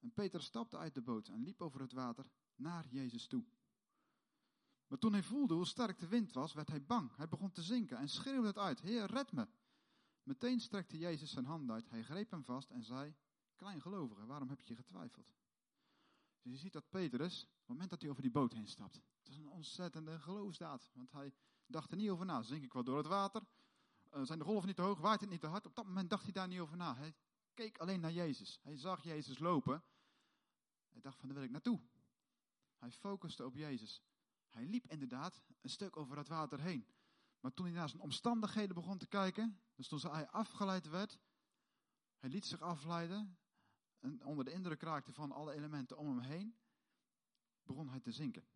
En 0.00 0.12
Petrus 0.12 0.44
stapte 0.44 0.78
uit 0.78 0.94
de 0.94 1.02
boot 1.02 1.28
en 1.28 1.42
liep 1.42 1.62
over 1.62 1.80
het 1.80 1.92
water 1.92 2.26
naar 2.54 2.86
Jezus 2.88 3.26
toe. 3.26 3.44
Maar 4.86 4.98
toen 4.98 5.12
hij 5.12 5.22
voelde 5.22 5.54
hoe 5.54 5.66
sterk 5.66 5.98
de 5.98 6.08
wind 6.08 6.32
was, 6.32 6.52
werd 6.52 6.68
hij 6.68 6.82
bang. 6.82 7.16
Hij 7.16 7.28
begon 7.28 7.52
te 7.52 7.62
zinken 7.62 7.98
en 7.98 8.08
schreeuwde 8.08 8.46
het 8.46 8.58
uit: 8.58 8.80
Heer, 8.80 9.06
red 9.06 9.32
me. 9.32 9.48
Meteen 10.26 10.60
strekte 10.60 10.98
Jezus 10.98 11.30
zijn 11.30 11.44
hand 11.44 11.70
uit. 11.70 11.90
Hij 11.90 12.02
greep 12.02 12.30
hem 12.30 12.44
vast 12.44 12.70
en 12.70 12.82
zei: 12.82 13.14
Kleingelovige, 13.56 14.26
waarom 14.26 14.48
heb 14.48 14.60
je 14.60 14.76
getwijfeld? 14.76 15.34
Dus 16.42 16.52
je 16.52 16.58
ziet 16.58 16.72
dat 16.72 16.90
Petrus, 16.90 17.42
op 17.42 17.48
het 17.58 17.68
moment 17.68 17.90
dat 17.90 18.00
hij 18.00 18.10
over 18.10 18.22
die 18.22 18.30
boot 18.30 18.52
heen 18.52 18.66
stapt, 18.66 18.94
het 18.94 19.28
is 19.28 19.36
een 19.36 19.48
ontzettende 19.48 20.18
geloofsdaad. 20.18 20.90
Want 20.94 21.12
hij 21.12 21.32
dacht 21.66 21.90
er 21.90 21.96
niet 21.96 22.10
over 22.10 22.26
na. 22.26 22.42
Zink 22.42 22.64
ik 22.64 22.72
wel 22.72 22.84
door 22.84 22.96
het 22.96 23.06
water? 23.06 23.42
Uh, 24.12 24.22
zijn 24.22 24.38
de 24.38 24.44
golven 24.44 24.66
niet 24.66 24.76
te 24.76 24.82
hoog? 24.82 24.98
Waait 24.98 25.20
het 25.20 25.30
niet 25.30 25.40
te 25.40 25.46
hard? 25.46 25.66
Op 25.66 25.74
dat 25.74 25.86
moment 25.86 26.10
dacht 26.10 26.22
hij 26.22 26.32
daar 26.32 26.48
niet 26.48 26.60
over 26.60 26.76
na. 26.76 26.96
Hij 26.96 27.14
keek 27.54 27.78
alleen 27.78 28.00
naar 28.00 28.12
Jezus. 28.12 28.58
Hij 28.62 28.76
zag 28.76 29.02
Jezus 29.02 29.38
lopen. 29.38 29.82
Hij 30.88 31.00
dacht 31.00 31.18
van, 31.18 31.28
daar 31.28 31.36
wil 31.36 31.46
ik 31.46 31.52
naartoe. 31.52 31.80
Hij 32.76 32.92
focuste 32.92 33.44
op 33.44 33.54
Jezus. 33.54 34.02
Hij 34.48 34.64
liep 34.64 34.86
inderdaad 34.86 35.42
een 35.60 35.70
stuk 35.70 35.96
over 35.96 36.16
het 36.16 36.28
water 36.28 36.60
heen. 36.60 36.86
Maar 37.46 37.54
toen 37.54 37.66
hij 37.66 37.74
naar 37.74 37.88
zijn 37.88 38.02
omstandigheden 38.02 38.74
begon 38.74 38.98
te 38.98 39.06
kijken, 39.06 39.60
dus 39.74 39.88
toen 39.88 40.00
hij 40.00 40.28
afgeleid 40.28 40.88
werd, 40.88 41.20
hij 42.18 42.30
liet 42.30 42.46
zich 42.46 42.60
afleiden 42.60 43.38
en 43.98 44.24
onder 44.24 44.44
de 44.44 44.52
indruk 44.52 44.82
raakte 44.82 45.12
van 45.12 45.32
alle 45.32 45.52
elementen 45.52 45.96
om 45.96 46.06
hem 46.06 46.18
heen, 46.18 46.56
begon 47.62 47.88
hij 47.88 48.00
te 48.00 48.12
zinken. 48.12 48.46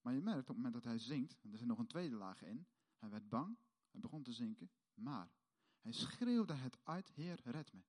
Maar 0.00 0.14
je 0.14 0.20
merkt 0.20 0.40
op 0.40 0.46
het 0.46 0.56
moment 0.56 0.74
dat 0.74 0.84
hij 0.84 0.98
zinkt, 0.98 1.38
en 1.42 1.52
er 1.52 1.58
zit 1.58 1.66
nog 1.66 1.78
een 1.78 1.86
tweede 1.86 2.16
laag 2.16 2.42
in, 2.42 2.66
hij 2.98 3.10
werd 3.10 3.28
bang, 3.28 3.58
hij 3.90 4.00
begon 4.00 4.22
te 4.22 4.32
zinken, 4.32 4.70
maar 4.94 5.30
hij 5.80 5.92
schreeuwde 5.92 6.54
het 6.54 6.78
uit, 6.82 7.08
Heer, 7.08 7.40
red 7.44 7.72
me. 7.72 7.82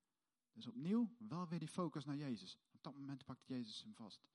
Dus 0.51 0.67
opnieuw 0.67 1.15
wel 1.17 1.47
weer 1.47 1.59
die 1.59 1.67
focus 1.67 2.05
naar 2.05 2.17
Jezus. 2.17 2.59
Op 2.71 2.83
dat 2.83 2.93
moment 2.93 3.25
pakt 3.25 3.47
Jezus 3.47 3.83
hem 3.83 3.95
vast. 3.95 4.27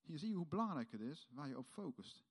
Hier 0.00 0.18
zie 0.18 0.28
je 0.28 0.36
hoe 0.36 0.46
belangrijk 0.46 0.90
het 0.90 1.00
is 1.00 1.28
waar 1.30 1.48
je 1.48 1.58
op 1.58 1.68
focust. 1.68 2.28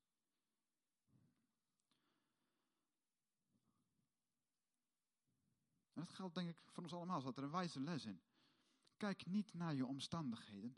Dat 6.00 6.14
geldt 6.14 6.36
denk 6.36 6.50
ik 6.50 6.58
voor 6.66 6.84
ons 6.84 6.94
allemaal, 6.94 7.22
zat 7.22 7.38
er 7.38 7.44
een 7.44 7.52
wijze 7.52 7.80
les 7.80 8.06
in. 8.06 8.22
Kijk 8.98 9.26
niet 9.26 9.54
naar 9.54 9.76
je 9.76 9.86
omstandigheden, 9.86 10.78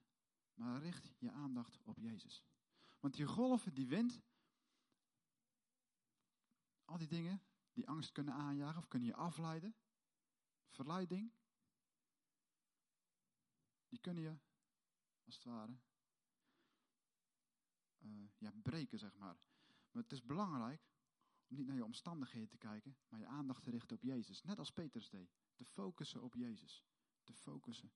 maar 0.54 0.82
richt 0.82 1.16
je 1.18 1.32
aandacht 1.32 1.84
op 1.84 1.98
Jezus. 1.98 2.44
Want 3.00 3.14
die 3.14 3.26
golven, 3.26 3.74
die 3.74 3.88
wind, 3.88 4.22
al 6.86 6.98
die 6.98 7.08
dingen, 7.08 7.42
die 7.72 7.88
angst 7.88 8.12
kunnen 8.12 8.34
aanjagen 8.34 8.78
of 8.78 8.88
kunnen 8.88 9.08
je 9.08 9.16
afleiden. 9.16 9.76
Verleiding. 10.68 11.34
Die 13.90 14.00
kunnen 14.00 14.24
je, 14.24 14.38
als 15.24 15.36
het 15.36 15.44
ware, 15.44 15.78
uh, 18.00 18.30
ja, 18.38 18.52
breken, 18.62 19.00
zeg 19.00 19.18
maar. 19.18 19.38
Maar 19.92 20.04
het 20.04 20.12
is 20.12 20.24
belangrijk 20.24 20.91
om 21.52 21.58
niet 21.58 21.68
naar 21.68 21.76
je 21.76 21.86
omstandigheden 21.86 22.50
te 22.50 22.58
kijken, 22.58 22.98
maar 23.10 23.20
je 23.20 23.26
aandacht 23.26 23.64
te 23.64 23.70
richten 23.70 23.96
op 23.96 24.04
Jezus. 24.04 24.42
Net 24.42 24.60
als 24.60 24.72
Petrus 24.72 25.10
deed. 25.10 25.34
Te 25.56 25.66
focussen 25.66 26.22
op 26.22 26.36
Jezus. 26.36 26.84
Te 27.24 27.34
focussen 27.34 27.92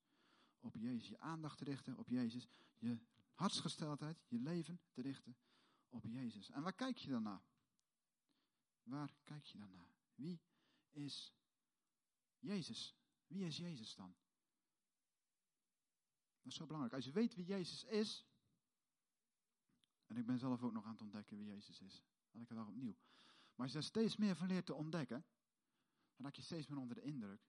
op 0.60 0.76
Jezus. 0.76 1.08
Je 1.08 1.20
aandacht 1.20 1.58
te 1.58 1.64
richten 1.64 1.98
op 1.98 2.10
Jezus. 2.10 2.48
Je 2.78 3.00
hartsgesteldheid, 3.34 4.24
je 4.28 4.40
leven 4.40 4.82
te 4.92 5.02
richten 5.02 5.38
op 5.90 6.06
Jezus. 6.06 6.50
En 6.50 6.62
waar 6.62 6.74
kijk 6.74 6.98
je 6.98 7.10
dan 7.10 7.24
naar? 7.24 7.44
Waar 8.84 9.16
kijk 9.24 9.46
je 9.46 9.58
dan 9.58 9.72
naar? 9.72 9.94
Wie 10.16 10.42
is 10.90 11.34
Jezus? 12.40 12.96
Wie 13.28 13.46
is 13.46 13.58
Jezus 13.58 13.96
dan? 13.96 14.16
Dat 16.42 16.52
is 16.52 16.56
zo 16.56 16.66
belangrijk. 16.66 16.96
Als 16.96 17.06
je 17.06 17.12
weet 17.12 17.36
wie 17.36 17.46
Jezus 17.46 17.84
is. 17.84 18.26
En 20.06 20.18
ik 20.18 20.26
ben 20.26 20.40
zelf 20.40 20.64
ook 20.64 20.74
nog 20.74 20.86
aan 20.86 20.92
het 20.92 21.02
ontdekken 21.02 21.38
wie 21.38 21.46
Jezus 21.46 21.82
is. 21.82 22.04
ik 22.32 22.48
het 22.48 22.58
dag 22.58 22.68
opnieuw. 22.68 22.96
Maar 23.56 23.66
als 23.66 23.72
je 23.72 23.78
er 23.78 23.84
steeds 23.84 24.16
meer 24.16 24.36
van 24.36 24.48
leert 24.48 24.66
te 24.66 24.74
ontdekken. 24.74 25.26
Dan 26.16 26.26
raak 26.26 26.36
je 26.36 26.42
steeds 26.42 26.68
meer 26.68 26.80
onder 26.80 26.96
de 26.96 27.02
indruk. 27.02 27.48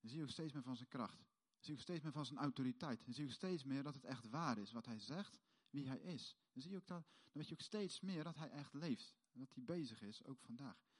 Dan 0.00 0.10
zie 0.10 0.18
je 0.18 0.24
ook 0.24 0.30
steeds 0.30 0.52
meer 0.52 0.62
van 0.62 0.76
zijn 0.76 0.88
kracht. 0.88 1.18
Dan 1.18 1.64
zie 1.64 1.72
je 1.72 1.78
ook 1.78 1.84
steeds 1.84 2.02
meer 2.02 2.12
van 2.12 2.26
zijn 2.26 2.38
autoriteit. 2.38 3.04
Dan 3.04 3.14
zie 3.14 3.22
je 3.24 3.28
ook 3.28 3.36
steeds 3.36 3.64
meer 3.64 3.82
dat 3.82 3.94
het 3.94 4.04
echt 4.04 4.28
waar 4.28 4.58
is. 4.58 4.72
Wat 4.72 4.86
hij 4.86 4.98
zegt, 4.98 5.38
wie 5.70 5.88
hij 5.88 5.98
is. 5.98 6.36
Dan, 6.52 6.62
zie 6.62 6.70
je 6.70 6.76
ook 6.76 6.86
dat, 6.86 7.04
dan 7.04 7.32
weet 7.32 7.48
je 7.48 7.54
ook 7.54 7.60
steeds 7.60 8.00
meer 8.00 8.24
dat 8.24 8.36
hij 8.36 8.50
echt 8.50 8.72
leeft. 8.72 9.14
En 9.32 9.40
dat 9.40 9.54
hij 9.54 9.64
bezig 9.64 10.02
is, 10.02 10.24
ook 10.24 10.40
vandaag. 10.40 10.90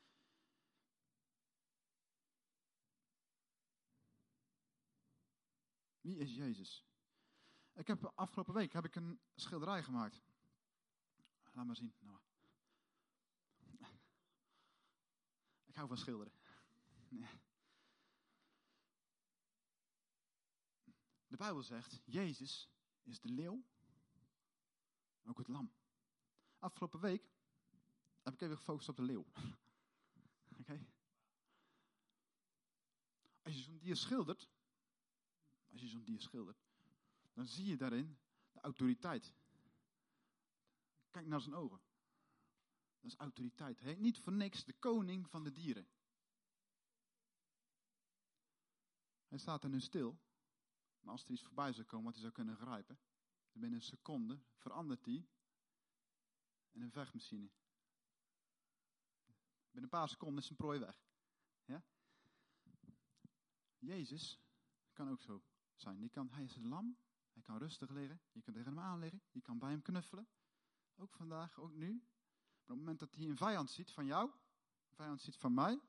Wie 6.01 6.17
is 6.17 6.35
Jezus? 6.35 6.87
Ik 7.73 7.87
heb 7.87 8.13
afgelopen 8.15 8.55
week 8.55 8.73
heb 8.73 8.85
ik 8.85 8.95
een 8.95 9.21
schilderij 9.35 9.83
gemaakt. 9.83 10.23
Laat 11.53 11.67
maar 11.67 11.77
zien. 11.77 11.95
Nou. 11.99 12.19
Ik 15.73 15.79
hou 15.79 15.89
van 15.89 15.97
schilderen. 15.97 16.33
De 21.27 21.37
Bijbel 21.37 21.63
zegt, 21.63 22.01
Jezus 22.05 22.71
is 23.03 23.21
de 23.21 23.29
leeuw, 23.29 23.65
ook 25.25 25.39
het 25.39 25.49
lam. 25.49 25.73
Afgelopen 26.59 27.01
week 27.01 27.31
heb 28.23 28.35
ik 28.35 28.41
even 28.41 28.57
gefocust 28.57 28.89
op 28.89 28.97
de 28.97 29.03
leeuw. 29.03 29.27
Oké? 30.61 30.87
Als 33.43 33.55
je 33.55 33.63
zo'n 33.63 33.79
dier 33.79 33.97
schildert, 33.97 34.49
als 35.71 35.81
je 35.81 35.89
zo'n 35.89 36.05
dier 36.05 36.21
schildert, 36.21 36.65
dan 37.33 37.47
zie 37.47 37.67
je 37.67 37.77
daarin 37.77 38.19
de 38.53 38.61
autoriteit. 38.61 39.35
Kijk 41.11 41.27
naar 41.27 41.41
zijn 41.41 41.55
ogen. 41.55 41.81
Dat 43.03 43.11
is 43.11 43.17
autoriteit. 43.19 43.81
Heet 43.81 43.99
niet 43.99 44.19
voor 44.19 44.33
niks 44.33 44.65
de 44.65 44.73
koning 44.73 45.31
van 45.31 45.45
de 45.45 45.53
dieren. 45.53 45.89
Hij 49.29 49.39
staat 49.39 49.65
er 49.65 49.71
nu 49.71 49.81
stil. 49.81 50.21
Maar 51.01 51.13
als 51.13 51.25
er 51.25 51.31
iets 51.31 51.43
voorbij 51.43 51.73
zou 51.73 51.87
komen 51.87 52.05
wat 52.05 52.13
hij 52.13 52.23
zou 52.23 52.33
kunnen 52.35 52.57
grijpen, 52.57 52.99
binnen 53.53 53.79
een 53.79 53.87
seconde 53.87 54.41
verandert 54.55 55.05
hij 55.05 55.29
in 56.71 56.83
een 56.83 56.91
vechtmachine. 56.91 57.51
Binnen 59.65 59.83
een 59.83 59.99
paar 59.99 60.09
seconden 60.09 60.39
is 60.39 60.47
zijn 60.47 60.59
prooi 60.59 60.79
weg. 60.79 61.05
Ja? 61.65 61.85
Jezus 63.79 64.41
kan 64.93 65.09
ook 65.09 65.21
zo 65.21 65.43
zijn. 65.75 66.01
Die 66.01 66.11
kan, 66.11 66.31
hij 66.31 66.45
is 66.45 66.55
het 66.55 66.65
lam. 66.65 66.97
Hij 67.33 67.43
kan 67.43 67.59
rustig 67.59 67.91
liggen. 67.91 68.21
Je 68.33 68.43
kan 68.43 68.53
tegen 68.55 68.75
hem 68.75 68.85
aanliggen. 68.85 69.23
Je 69.31 69.41
kan 69.41 69.59
bij 69.59 69.71
hem 69.71 69.83
knuffelen. 69.83 70.29
Ook 70.95 71.15
vandaag, 71.15 71.59
ook 71.59 71.73
nu. 71.73 72.05
Op 72.63 72.69
het 72.69 72.77
moment 72.77 72.99
dat 72.99 73.15
hij 73.15 73.25
een 73.25 73.37
vijand 73.37 73.71
ziet 73.71 73.91
van 73.91 74.07
jou, 74.07 74.31
een 74.89 74.95
vijand 74.95 75.21
ziet 75.21 75.37
van 75.37 75.55
mij, 75.55 75.81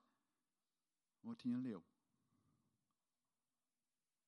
wordt 1.20 1.44
hij 1.44 1.52
een 1.52 1.62
leeuw. 1.62 1.84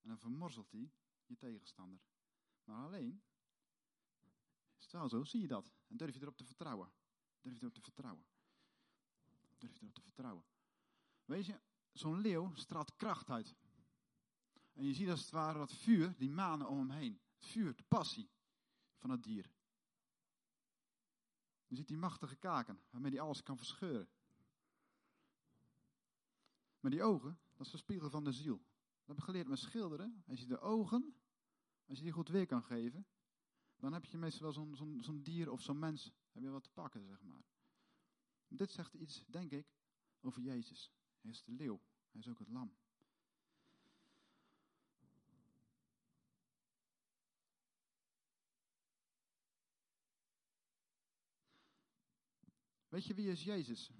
En 0.01 0.07
dan 0.07 0.19
vermorzelt 0.19 0.71
hij 0.71 0.91
je 1.25 1.35
tegenstander. 1.35 2.01
Maar 2.63 2.85
alleen, 2.85 3.23
is 4.77 4.83
het 4.83 4.91
wel 4.91 5.09
zo, 5.09 5.23
zie 5.23 5.41
je 5.41 5.47
dat. 5.47 5.71
En 5.87 5.97
durf 5.97 6.13
je 6.13 6.21
erop 6.21 6.37
te 6.37 6.45
vertrouwen. 6.45 6.91
Durf 7.41 7.55
je 7.55 7.61
erop 7.61 7.73
te 7.73 7.81
vertrouwen. 7.81 8.25
Durf 9.57 9.73
je 9.73 9.81
erop 9.81 9.93
te 9.93 10.01
vertrouwen. 10.01 10.45
Weet 11.25 11.45
je, 11.45 11.59
zo'n 11.91 12.19
leeuw 12.19 12.55
straalt 12.55 12.95
kracht 12.95 13.29
uit. 13.29 13.55
En 14.73 14.85
je 14.85 14.93
ziet 14.93 15.09
als 15.09 15.21
het 15.21 15.29
ware 15.29 15.57
dat 15.57 15.73
vuur, 15.73 16.15
die 16.17 16.29
manen 16.29 16.67
om 16.67 16.77
hem 16.77 16.89
heen. 16.89 17.21
Het 17.35 17.45
vuur, 17.45 17.75
de 17.75 17.83
passie 17.83 18.29
van 18.97 19.09
het 19.09 19.23
dier. 19.23 19.51
Je 21.75 21.81
ziet 21.81 21.89
die 21.89 21.99
machtige 21.99 22.35
kaken, 22.35 22.79
waarmee 22.89 23.11
hij 23.11 23.19
alles 23.19 23.43
kan 23.43 23.57
verscheuren. 23.57 24.09
Maar 26.79 26.91
die 26.91 27.03
ogen, 27.03 27.39
dat 27.53 27.65
is 27.65 27.71
de 27.71 27.77
spiegel 27.77 28.09
van 28.09 28.23
de 28.23 28.31
ziel. 28.31 28.57
Dat 28.57 29.07
heb 29.07 29.17
ik 29.17 29.23
geleerd 29.23 29.47
met 29.47 29.59
schilderen. 29.59 30.23
Als 30.27 30.39
je 30.39 30.45
de 30.45 30.59
ogen, 30.59 31.15
als 31.87 31.97
je 31.97 32.03
die 32.03 32.13
goed 32.13 32.27
weer 32.27 32.45
kan 32.45 32.63
geven, 32.63 33.07
dan 33.75 33.93
heb 33.93 34.05
je 34.05 34.17
meestal 34.17 34.41
wel 34.41 34.75
zo'n 34.75 35.03
zo'n 35.03 35.21
dier 35.21 35.51
of 35.51 35.61
zo'n 35.61 35.79
mens, 35.79 36.11
heb 36.31 36.43
je 36.43 36.49
wat 36.49 36.63
te 36.63 36.69
pakken, 36.69 37.05
zeg 37.05 37.21
maar. 37.21 37.43
Dit 38.47 38.71
zegt 38.71 38.93
iets, 38.93 39.25
denk 39.25 39.51
ik, 39.51 39.67
over 40.21 40.41
Jezus. 40.41 40.91
Hij 41.21 41.31
is 41.31 41.43
de 41.43 41.51
leeuw, 41.51 41.81
hij 42.11 42.21
is 42.21 42.27
ook 42.27 42.39
het 42.39 42.49
lam. 42.49 42.75
Weet 52.95 53.05
je 53.05 53.13
wie 53.13 53.29
is 53.29 53.43
Jezus? 53.43 53.91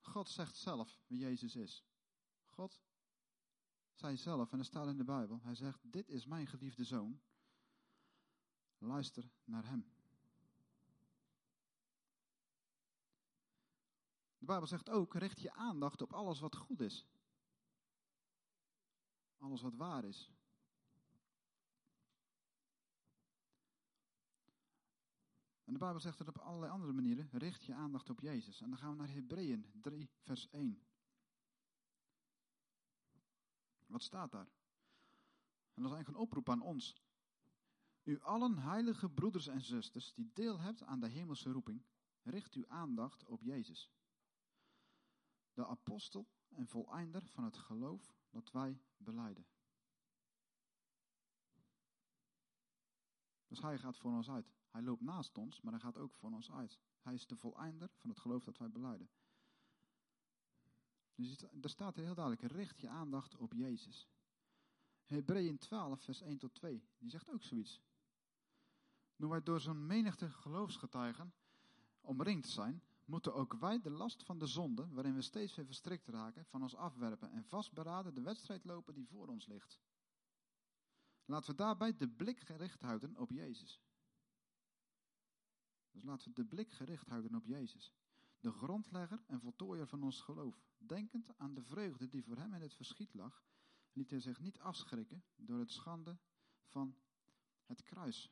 God 0.00 0.28
zegt 0.28 0.56
zelf 0.56 1.00
wie 1.06 1.18
Jezus 1.18 1.56
is. 1.56 1.84
God 2.44 2.80
zei 3.94 4.16
zelf, 4.16 4.52
en 4.52 4.58
dat 4.58 4.66
staat 4.66 4.88
in 4.88 4.96
de 4.96 5.04
Bijbel, 5.04 5.40
hij 5.42 5.54
zegt, 5.54 5.80
dit 5.82 6.08
is 6.08 6.26
mijn 6.26 6.46
geliefde 6.46 6.84
zoon. 6.84 7.20
Luister 8.78 9.30
naar 9.44 9.66
hem. 9.66 9.92
De 14.38 14.46
Bijbel 14.46 14.66
zegt 14.66 14.90
ook, 14.90 15.14
richt 15.14 15.40
je 15.40 15.52
aandacht 15.52 16.02
op 16.02 16.12
alles 16.12 16.40
wat 16.40 16.56
goed 16.56 16.80
is. 16.80 17.06
Alles 19.38 19.62
wat 19.62 19.74
waar 19.74 20.04
is. 20.04 20.30
En 25.66 25.72
de 25.72 25.78
Bijbel 25.78 26.00
zegt 26.00 26.18
het 26.18 26.28
op 26.28 26.38
allerlei 26.38 26.72
andere 26.72 26.92
manieren. 26.92 27.28
Richt 27.32 27.64
je 27.64 27.74
aandacht 27.74 28.10
op 28.10 28.20
Jezus. 28.20 28.60
En 28.60 28.68
dan 28.68 28.78
gaan 28.78 28.90
we 28.90 28.96
naar 28.96 29.12
Hebreeën 29.12 29.66
3, 29.80 30.10
vers 30.20 30.48
1. 30.50 30.82
Wat 33.86 34.02
staat 34.02 34.30
daar? 34.30 34.48
En 35.74 35.82
dat 35.82 35.90
is 35.90 35.96
eigenlijk 35.96 36.08
een 36.08 36.24
oproep 36.24 36.48
aan 36.48 36.60
ons. 36.60 36.94
U 38.02 38.20
allen 38.20 38.58
heilige 38.58 39.08
broeders 39.08 39.46
en 39.46 39.60
zusters 39.60 40.12
die 40.12 40.30
deel 40.32 40.60
hebt 40.60 40.82
aan 40.82 41.00
de 41.00 41.08
hemelse 41.08 41.50
roeping, 41.50 41.84
richt 42.22 42.54
uw 42.54 42.68
aandacht 42.68 43.24
op 43.24 43.42
Jezus. 43.42 43.90
De 45.52 45.66
apostel 45.66 46.28
en 46.48 46.66
voleinder 46.66 47.26
van 47.26 47.44
het 47.44 47.56
geloof 47.56 48.14
dat 48.30 48.50
wij 48.50 48.80
beleiden. 48.96 49.46
Dus 53.46 53.60
hij 53.60 53.78
gaat 53.78 53.98
voor 53.98 54.12
ons 54.12 54.30
uit. 54.30 54.52
Hij 54.76 54.84
loopt 54.84 55.02
naast 55.02 55.38
ons, 55.38 55.60
maar 55.60 55.72
hij 55.72 55.80
gaat 55.80 55.96
ook 55.96 56.14
voor 56.14 56.30
ons 56.30 56.50
uit. 56.50 56.80
Hij 57.00 57.14
is 57.14 57.26
de 57.26 57.36
voleinder 57.36 57.90
van 57.96 58.10
het 58.10 58.18
geloof 58.18 58.44
dat 58.44 58.58
wij 58.58 58.70
beleiden. 58.70 59.10
Dus 61.14 61.42
er 61.60 61.68
staat 61.68 61.96
heel 61.96 62.14
duidelijk, 62.14 62.52
richt 62.52 62.80
je 62.80 62.88
aandacht 62.88 63.36
op 63.36 63.52
Jezus. 63.52 64.08
Hebreeën 65.04 65.58
12, 65.58 66.02
vers 66.02 66.20
1 66.20 66.38
tot 66.38 66.54
2, 66.54 66.88
die 66.98 67.10
zegt 67.10 67.30
ook 67.30 67.42
zoiets. 67.42 67.80
Nu 69.16 69.26
wij 69.26 69.42
door 69.42 69.60
zo'n 69.60 69.86
menigte 69.86 70.30
geloofsgetuigen 70.30 71.34
omringd 72.00 72.46
zijn, 72.46 72.82
moeten 73.04 73.34
ook 73.34 73.52
wij 73.52 73.80
de 73.80 73.90
last 73.90 74.22
van 74.22 74.38
de 74.38 74.46
zonde, 74.46 74.88
waarin 74.88 75.14
we 75.14 75.22
steeds 75.22 75.54
weer 75.54 75.66
verstrikt 75.66 76.08
raken, 76.08 76.46
van 76.46 76.62
ons 76.62 76.74
afwerpen 76.74 77.30
en 77.30 77.44
vastberaden 77.44 78.14
de 78.14 78.22
wedstrijd 78.22 78.64
lopen 78.64 78.94
die 78.94 79.08
voor 79.08 79.28
ons 79.28 79.46
ligt. 79.46 79.80
Laten 81.24 81.50
we 81.50 81.56
daarbij 81.56 81.96
de 81.96 82.08
blik 82.08 82.40
gericht 82.40 82.80
houden 82.80 83.16
op 83.16 83.30
Jezus. 83.30 83.80
Dus 85.96 86.04
laten 86.04 86.28
we 86.28 86.34
de 86.34 86.44
blik 86.44 86.72
gericht 86.72 87.06
houden 87.06 87.34
op 87.34 87.46
Jezus. 87.46 87.92
De 88.40 88.52
grondlegger 88.52 89.22
en 89.26 89.40
voltooier 89.40 89.86
van 89.86 90.02
ons 90.02 90.20
geloof. 90.20 90.62
Denkend 90.78 91.38
aan 91.38 91.54
de 91.54 91.62
vreugde 91.62 92.08
die 92.08 92.24
voor 92.24 92.36
hem 92.36 92.54
in 92.54 92.60
het 92.60 92.74
verschiet 92.74 93.14
lag, 93.14 93.44
liet 93.92 94.10
hij 94.10 94.20
zich 94.20 94.40
niet 94.40 94.58
afschrikken 94.58 95.24
door 95.36 95.58
het 95.58 95.70
schande 95.70 96.18
van 96.64 96.96
het 97.64 97.82
kruis. 97.82 98.30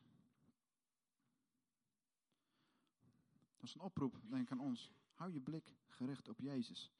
Dat 3.56 3.68
is 3.68 3.74
een 3.74 3.80
oproep, 3.80 4.20
denk 4.28 4.50
aan 4.50 4.60
ons. 4.60 4.92
Hou 5.12 5.32
je 5.32 5.40
blik 5.40 5.76
gericht 5.86 6.28
op 6.28 6.40
Jezus. 6.40 6.92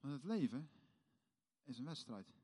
Want 0.00 0.14
het 0.14 0.24
leven 0.24 0.70
is 1.62 1.78
een 1.78 1.84
wedstrijd. 1.84 2.34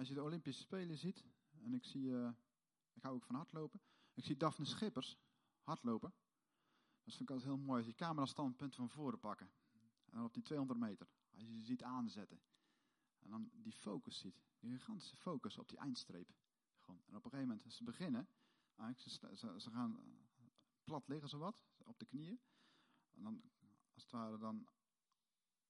Als 0.00 0.08
je 0.08 0.14
de 0.14 0.22
Olympische 0.22 0.62
Spelen 0.62 0.98
ziet, 0.98 1.24
en 1.62 1.74
ik 1.74 1.84
zie, 1.84 2.02
uh, 2.02 2.30
ik 2.92 3.02
hou 3.02 3.14
ook 3.14 3.24
van 3.24 3.34
hardlopen, 3.34 3.80
ik 4.14 4.24
zie 4.24 4.36
Daphne 4.36 4.64
Schippers 4.64 5.18
hardlopen. 5.62 6.14
Dat 7.02 7.14
vind 7.14 7.20
ik 7.20 7.30
altijd 7.30 7.48
heel 7.48 7.64
mooi. 7.64 7.78
Als 7.78 7.86
je 7.86 7.94
camerastandpunt 7.94 8.74
van 8.74 8.88
voren 8.88 9.18
pakken. 9.18 9.50
En 10.04 10.16
dan 10.16 10.24
op 10.24 10.34
die 10.34 10.42
200 10.42 10.78
meter. 10.78 11.08
Als 11.32 11.42
je 11.42 11.46
ze 11.46 11.62
ziet 11.62 11.82
aanzetten. 11.82 12.40
En 13.18 13.30
dan 13.30 13.50
die 13.52 13.72
focus 13.72 14.18
ziet. 14.18 14.42
Die 14.58 14.70
gigantische 14.70 15.16
focus 15.16 15.58
op 15.58 15.68
die 15.68 15.78
eindstreep. 15.78 16.34
Gewoon. 16.78 17.02
En 17.06 17.16
op 17.16 17.24
een 17.24 17.30
gegeven 17.30 17.48
moment, 17.48 17.74
ze 17.74 17.84
beginnen, 17.84 18.28
ze, 18.96 19.36
ze, 19.36 19.54
ze 19.60 19.70
gaan 19.70 19.98
plat 20.84 21.08
liggen 21.08 21.28
zowat, 21.28 21.64
op 21.78 21.98
de 21.98 22.06
knieën. 22.06 22.40
En 23.10 23.22
dan, 23.22 23.42
als 23.92 24.02
het 24.02 24.12
ware, 24.12 24.38
dan 24.38 24.68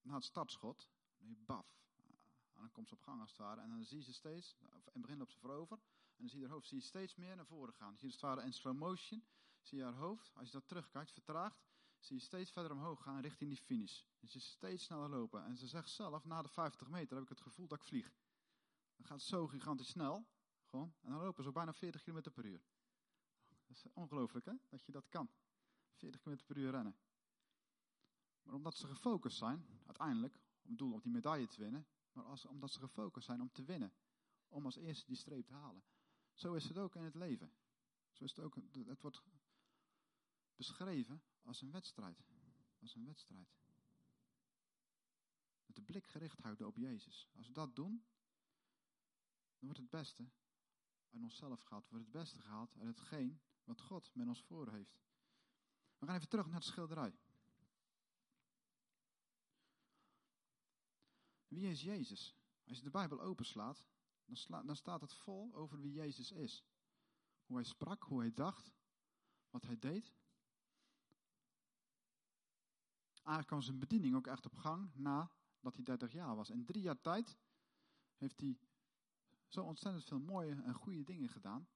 na 0.02 0.14
het 0.14 0.24
startschot, 0.24 0.88
dan 1.18 1.36
baf. 1.44 1.78
En 2.60 2.66
dan 2.66 2.74
komt 2.74 2.88
ze 2.88 2.94
op 2.94 3.02
gang 3.02 3.20
als 3.20 3.30
het 3.30 3.38
ware. 3.38 3.60
En 3.60 3.68
dan 3.68 3.84
zie 3.84 3.98
je 3.98 4.04
ze 4.04 4.12
steeds, 4.12 4.56
in 4.60 4.68
het 4.92 5.00
begin 5.00 5.18
loopt 5.18 5.32
ze 5.32 5.38
voorover. 5.38 5.76
En 5.76 6.16
dan 6.16 6.28
zie 6.28 6.38
je 6.38 6.44
haar 6.44 6.54
hoofd 6.54 6.68
zie 6.68 6.78
je 6.78 6.84
steeds 6.84 7.14
meer 7.14 7.36
naar 7.36 7.46
voren 7.46 7.74
gaan. 7.74 7.96
zie 7.96 8.08
je 8.08 8.12
als 8.12 8.14
het 8.14 8.22
ware 8.22 8.42
in 8.42 8.52
slow 8.52 8.76
motion, 8.76 9.24
zie 9.60 9.78
je 9.78 9.84
haar 9.84 9.94
hoofd, 9.94 10.34
als 10.34 10.46
je 10.46 10.52
dat 10.52 10.68
terugkijkt, 10.68 11.12
vertraagt, 11.12 11.62
zie 11.98 12.16
je 12.16 12.22
steeds 12.22 12.50
verder 12.50 12.72
omhoog 12.72 13.02
gaan 13.02 13.20
richting 13.20 13.50
die 13.50 13.58
finish. 13.58 14.02
Dus 14.18 14.32
je 14.32 14.38
steeds 14.38 14.84
sneller 14.84 15.08
lopen. 15.08 15.44
En 15.44 15.56
ze 15.56 15.66
zegt 15.66 15.90
zelf, 15.90 16.24
na 16.24 16.42
de 16.42 16.48
50 16.48 16.88
meter 16.88 17.14
heb 17.14 17.22
ik 17.22 17.28
het 17.28 17.40
gevoel 17.40 17.66
dat 17.66 17.78
ik 17.78 17.84
vlieg. 17.84 18.12
Dan 18.96 19.06
gaat 19.06 19.18
het 19.18 19.28
zo 19.28 19.46
gigantisch 19.46 19.88
snel, 19.88 20.26
gewoon. 20.64 20.94
En 21.00 21.10
dan 21.10 21.20
lopen 21.20 21.44
ze 21.44 21.52
bijna 21.52 21.72
40 21.72 22.02
km 22.02 22.30
per 22.30 22.44
uur. 22.44 22.62
Dat 23.48 23.76
is 23.76 23.84
ongelooflijk, 23.92 24.46
hè? 24.46 24.54
Dat 24.68 24.84
je 24.84 24.92
dat 24.92 25.08
kan. 25.08 25.30
40 25.92 26.20
km 26.20 26.36
per 26.46 26.56
uur 26.56 26.70
rennen. 26.70 26.96
Maar 28.42 28.54
omdat 28.54 28.74
ze 28.74 28.86
gefocust 28.86 29.36
zijn, 29.36 29.66
uiteindelijk, 29.86 30.34
om 30.62 30.70
het 30.70 30.78
doel 30.78 30.92
om 30.92 31.00
die 31.00 31.12
medaille 31.12 31.46
te 31.46 31.60
winnen, 31.60 31.86
maar 32.12 32.24
als, 32.24 32.46
omdat 32.46 32.70
ze 32.70 32.78
gefocust 32.78 33.26
zijn 33.26 33.40
om 33.40 33.52
te 33.52 33.64
winnen. 33.64 33.92
Om 34.48 34.64
als 34.64 34.76
eerste 34.76 35.06
die 35.06 35.16
streep 35.16 35.46
te 35.46 35.54
halen. 35.54 35.82
Zo 36.34 36.54
is 36.54 36.64
het 36.64 36.78
ook 36.78 36.94
in 36.94 37.02
het 37.02 37.14
leven. 37.14 37.52
Zo 38.12 38.24
is 38.24 38.30
het 38.30 38.44
ook, 38.44 38.54
het 38.86 39.02
wordt 39.02 39.22
beschreven 40.56 41.22
als 41.42 41.60
een 41.60 41.70
wedstrijd. 41.70 42.24
Als 42.80 42.94
een 42.94 43.04
wedstrijd. 43.04 43.58
Met 45.66 45.76
de 45.76 45.82
blik 45.82 46.06
gericht 46.06 46.38
houden 46.38 46.66
op 46.66 46.76
Jezus. 46.76 47.28
Als 47.36 47.46
we 47.46 47.52
dat 47.52 47.76
doen, 47.76 48.04
dan 49.58 49.68
wordt 49.68 49.78
het 49.78 49.90
beste 49.90 50.30
uit 51.10 51.22
onszelf 51.22 51.62
gehaald. 51.62 51.88
Wordt 51.88 52.04
het 52.04 52.12
beste 52.12 52.38
gehaald 52.38 52.76
uit 52.76 52.86
hetgeen 52.86 53.40
wat 53.64 53.80
God 53.80 54.14
met 54.14 54.26
ons 54.26 54.42
voor 54.42 54.70
heeft. 54.70 55.00
We 55.98 56.06
gaan 56.06 56.14
even 56.14 56.28
terug 56.28 56.46
naar 56.46 56.60
de 56.60 56.66
schilderij. 56.66 57.18
Wie 61.50 61.68
is 61.68 61.82
Jezus? 61.82 62.36
Als 62.64 62.76
je 62.76 62.82
de 62.84 62.90
Bijbel 62.90 63.20
openslaat, 63.20 63.84
dan, 64.24 64.66
dan 64.66 64.76
staat 64.76 65.00
het 65.00 65.12
vol 65.12 65.54
over 65.54 65.80
wie 65.80 65.92
Jezus 65.92 66.32
is. 66.32 66.64
Hoe 67.46 67.56
hij 67.56 67.64
sprak, 67.64 68.02
hoe 68.02 68.20
hij 68.20 68.32
dacht, 68.32 68.72
wat 69.50 69.64
hij 69.64 69.78
deed. 69.78 70.12
Eigenlijk 73.12 73.46
kwam 73.46 73.62
zijn 73.62 73.78
bediening 73.78 74.14
ook 74.14 74.26
echt 74.26 74.46
op 74.46 74.54
gang 74.54 74.94
nadat 74.94 75.74
hij 75.74 75.84
30 75.84 76.12
jaar 76.12 76.36
was. 76.36 76.50
In 76.50 76.64
drie 76.64 76.82
jaar 76.82 77.00
tijd 77.00 77.36
heeft 78.16 78.40
hij 78.40 78.58
zo 79.46 79.62
ontzettend 79.62 80.04
veel 80.04 80.20
mooie 80.20 80.62
en 80.62 80.74
goede 80.74 81.04
dingen 81.04 81.28
gedaan. 81.28 81.68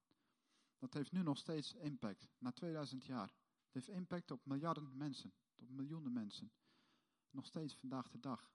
Dat 0.79 0.95
heeft 0.95 1.13
nu 1.13 1.23
nog 1.23 1.39
steeds 1.39 1.73
impact, 1.73 2.29
na 2.39 2.53
2000 2.53 3.05
jaar. 3.05 3.29
Het 3.65 3.75
heeft 3.75 3.89
impact 3.89 4.31
op 4.31 4.47
miljarden 4.47 4.97
mensen, 4.97 5.33
op 5.55 5.69
miljoenen 5.69 6.13
mensen. 6.13 6.53
Nog 7.31 7.47
steeds 7.47 7.75
vandaag 7.75 8.09
de 8.09 8.21
dag 8.21 8.53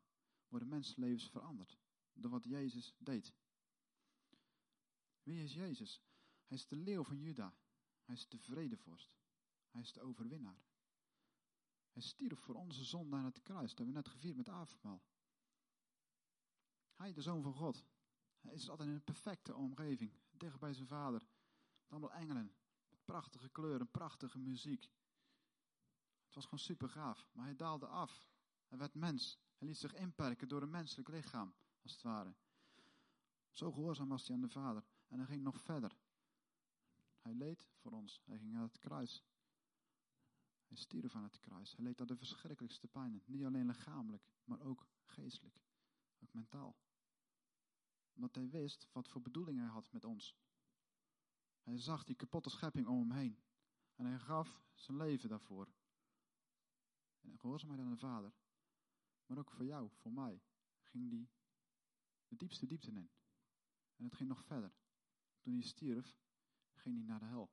worden 0.49 0.67
mensenlevens 0.67 1.29
veranderd 1.29 1.77
door 2.13 2.31
wat 2.31 2.43
Jezus 2.43 2.95
deed. 2.97 3.33
Wie 5.23 5.43
is 5.43 5.53
Jezus? 5.53 6.01
Hij 6.45 6.57
is 6.57 6.67
de 6.67 6.75
leeuw 6.75 7.03
van 7.03 7.19
Juda. 7.19 7.55
Hij 8.03 8.15
is 8.15 8.27
de 8.27 8.37
vredevorst. 8.37 9.17
Hij 9.69 9.81
is 9.81 9.91
de 9.91 10.01
overwinnaar. 10.01 10.65
Hij 11.91 12.01
stierf 12.01 12.39
voor 12.39 12.55
onze 12.55 12.83
zonde 12.83 13.15
aan 13.15 13.25
het 13.25 13.41
kruis. 13.41 13.69
Dat 13.69 13.77
hebben 13.77 13.95
we 13.95 14.01
net 14.01 14.07
gevierd 14.07 14.35
met 14.35 14.49
avondmaal. 14.49 15.03
Hij, 16.93 17.13
de 17.13 17.21
Zoon 17.21 17.41
van 17.41 17.53
God. 17.53 17.85
Hij 18.39 18.53
is 18.53 18.69
altijd 18.69 18.89
in 18.89 18.95
een 18.95 19.03
perfecte 19.03 19.55
omgeving. 19.55 20.13
Dicht 20.31 20.59
bij 20.59 20.73
zijn 20.73 20.87
vader. 20.87 21.19
Met 21.81 21.91
allemaal 21.91 22.13
engelen. 22.13 22.55
Prachtige 23.05 23.49
kleuren, 23.49 23.91
prachtige 23.91 24.39
muziek. 24.39 24.83
Het 26.25 26.35
was 26.35 26.43
gewoon 26.43 26.59
super 26.59 26.89
gaaf. 26.89 27.29
Maar 27.31 27.45
hij 27.45 27.55
daalde 27.55 27.87
af. 27.87 28.27
Hij 28.67 28.77
werd 28.77 28.93
mens. 28.93 29.39
Hij 29.59 29.67
liet 29.67 29.77
zich 29.77 29.93
inperken 29.93 30.47
door 30.47 30.61
een 30.61 30.69
menselijk 30.69 31.09
lichaam, 31.09 31.53
als 31.81 31.91
het 31.91 32.01
ware. 32.01 32.35
Zo 33.51 33.71
gehoorzaam 33.71 34.09
was 34.09 34.27
hij 34.27 34.35
aan 34.35 34.41
de 34.41 34.49
Vader. 34.49 34.83
En 35.07 35.17
hij 35.17 35.27
ging 35.27 35.43
nog 35.43 35.61
verder. 35.61 35.97
Hij 37.19 37.33
leed 37.33 37.67
voor 37.75 37.91
ons. 37.91 38.21
Hij 38.25 38.37
ging 38.37 38.51
naar 38.51 38.63
het 38.63 38.79
kruis. 38.79 39.23
Hij 40.67 40.77
stierf 40.77 41.15
aan 41.15 41.23
het 41.23 41.39
kruis. 41.39 41.75
Hij 41.75 41.83
leed 41.83 41.97
daar 41.97 42.07
de 42.07 42.15
verschrikkelijkste 42.15 42.87
pijnen. 42.87 43.21
Niet 43.25 43.45
alleen 43.45 43.65
lichamelijk, 43.65 44.23
maar 44.43 44.59
ook 44.59 44.87
geestelijk. 45.05 45.59
Ook 46.19 46.33
mentaal. 46.33 46.77
Omdat 48.13 48.35
hij 48.35 48.49
wist 48.49 48.87
wat 48.91 49.07
voor 49.07 49.21
bedoeling 49.21 49.59
hij 49.59 49.67
had 49.67 49.91
met 49.91 50.05
ons. 50.05 50.35
Hij 51.61 51.77
zag 51.77 52.03
die 52.03 52.15
kapotte 52.15 52.49
schepping 52.49 52.87
om 52.87 52.99
hem 52.99 53.11
heen. 53.11 53.39
En 53.95 54.05
hij 54.05 54.19
gaf 54.19 54.61
zijn 54.73 54.97
leven 54.97 55.29
daarvoor. 55.29 55.67
En 57.21 57.39
gehoorzaamheid 57.39 57.81
aan 57.81 57.89
de 57.89 57.97
Vader. 57.97 58.33
Maar 59.29 59.37
ook 59.37 59.51
voor 59.51 59.65
jou, 59.65 59.89
voor 59.91 60.11
mij, 60.11 60.41
ging 60.81 61.09
die 61.09 61.29
de 62.27 62.35
diepste 62.35 62.65
diepte 62.65 62.91
in. 62.91 63.11
En 63.95 64.03
het 64.03 64.13
ging 64.13 64.29
nog 64.29 64.43
verder. 64.43 64.73
Toen 65.39 65.53
hij 65.53 65.61
stierf, 65.61 66.17
ging 66.73 66.95
hij 66.95 67.05
naar 67.05 67.19
de 67.19 67.25
hel. 67.25 67.51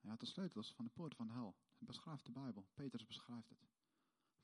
Hij 0.00 0.10
had 0.10 0.20
de 0.20 0.26
sleutels 0.26 0.74
van 0.74 0.84
de 0.84 0.90
poorten 0.90 1.16
van 1.16 1.26
de 1.26 1.32
hel. 1.32 1.56
Het 1.78 1.86
beschrijft 1.86 2.24
de 2.24 2.32
Bijbel. 2.32 2.68
Petrus 2.74 3.06
beschrijft 3.06 3.48
het. 3.48 3.68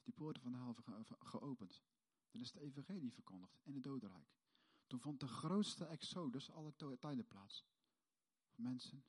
Die 0.02 0.14
poorten 0.14 0.42
van 0.42 0.52
de 0.52 0.58
hel 0.58 0.74
geopend. 1.18 1.82
Dan 2.30 2.40
is 2.40 2.52
de 2.52 2.60
evangelie 2.60 3.12
verkondigd 3.12 3.60
in 3.62 3.74
het 3.74 3.82
dodenrijk. 3.82 4.36
Toen 4.86 5.00
vond 5.00 5.20
de 5.20 5.28
grootste 5.28 5.84
exodus 5.84 6.50
alle 6.50 6.74
tijden 6.98 7.26
plaats. 7.26 7.66
Mensen 8.54 9.04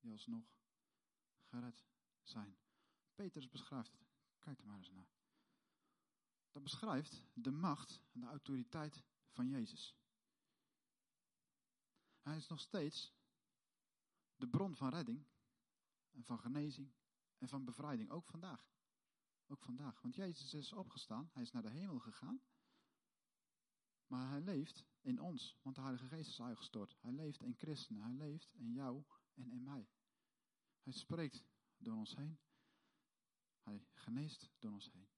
die 0.00 0.12
alsnog 0.12 0.56
gered 1.40 1.86
zijn. 2.22 2.58
Petrus 3.14 3.48
beschrijft 3.48 3.92
het. 3.92 4.08
Kijk 4.38 4.60
er 4.60 4.66
maar 4.66 4.78
eens 4.78 4.90
naar. 4.90 5.17
Dat 6.50 6.62
beschrijft 6.62 7.24
de 7.32 7.50
macht 7.50 8.02
en 8.12 8.20
de 8.20 8.26
autoriteit 8.26 9.02
van 9.30 9.48
Jezus. 9.48 9.96
Hij 12.20 12.36
is 12.36 12.46
nog 12.46 12.60
steeds 12.60 13.14
de 14.36 14.48
bron 14.48 14.76
van 14.76 14.88
redding 14.88 15.26
en 16.10 16.24
van 16.24 16.38
genezing 16.38 16.92
en 17.38 17.48
van 17.48 17.64
bevrijding, 17.64 18.10
ook 18.10 18.26
vandaag. 18.26 18.70
Ook 19.46 19.64
vandaag. 19.64 20.00
Want 20.00 20.14
Jezus 20.14 20.54
is 20.54 20.72
opgestaan, 20.72 21.30
hij 21.32 21.42
is 21.42 21.50
naar 21.50 21.62
de 21.62 21.70
hemel 21.70 21.98
gegaan. 21.98 22.42
Maar 24.06 24.28
hij 24.28 24.40
leeft 24.40 24.84
in 25.00 25.20
ons, 25.20 25.58
want 25.62 25.76
de 25.76 25.82
Heilige 25.82 26.08
Geest 26.08 26.30
is 26.30 26.40
uitgestort. 26.40 26.96
Hij 27.00 27.12
leeft 27.12 27.42
in 27.42 27.54
christenen, 27.56 28.02
hij 28.02 28.12
leeft 28.12 28.54
in 28.54 28.72
jou 28.72 29.04
en 29.34 29.50
in 29.50 29.62
mij. 29.62 29.88
Hij 30.82 30.92
spreekt 30.92 31.44
door 31.76 31.96
ons 31.96 32.16
heen. 32.16 32.38
Hij 33.60 33.86
geneest 33.92 34.50
door 34.58 34.72
ons 34.72 34.92
heen. 34.92 35.17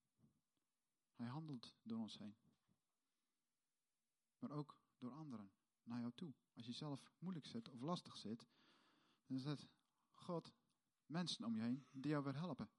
Hij 1.21 1.29
handelt 1.29 1.75
door 1.83 1.99
ons 1.99 2.19
heen. 2.19 2.37
Maar 4.39 4.51
ook 4.51 4.77
door 4.99 5.13
anderen 5.13 5.53
naar 5.83 6.01
jou 6.01 6.13
toe. 6.15 6.35
Als 6.53 6.67
je 6.67 6.73
zelf 6.73 7.11
moeilijk 7.19 7.47
zit 7.47 7.69
of 7.69 7.81
lastig 7.81 8.17
zit, 8.17 8.49
dan 9.27 9.39
zet 9.39 9.69
God 10.11 10.53
mensen 11.07 11.45
om 11.45 11.57
je 11.57 11.63
heen 11.63 11.87
die 11.91 12.11
jou 12.11 12.25
willen 12.25 12.41
helpen. 12.41 12.71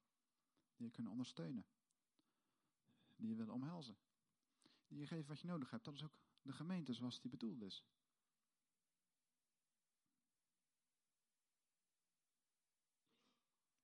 Die 0.75 0.85
je 0.85 0.91
kunnen 0.91 1.11
ondersteunen. 1.11 1.65
Die 3.15 3.29
je 3.29 3.35
willen 3.35 3.53
omhelzen. 3.53 3.97
Die 4.87 4.99
je 4.99 5.07
geven 5.07 5.27
wat 5.27 5.39
je 5.39 5.47
nodig 5.47 5.71
hebt. 5.71 5.85
Dat 5.85 5.93
is 5.93 6.03
ook 6.03 6.19
de 6.41 6.53
gemeente 6.53 6.93
zoals 6.93 7.19
die 7.19 7.31
bedoeld 7.31 7.61
is. 7.61 7.85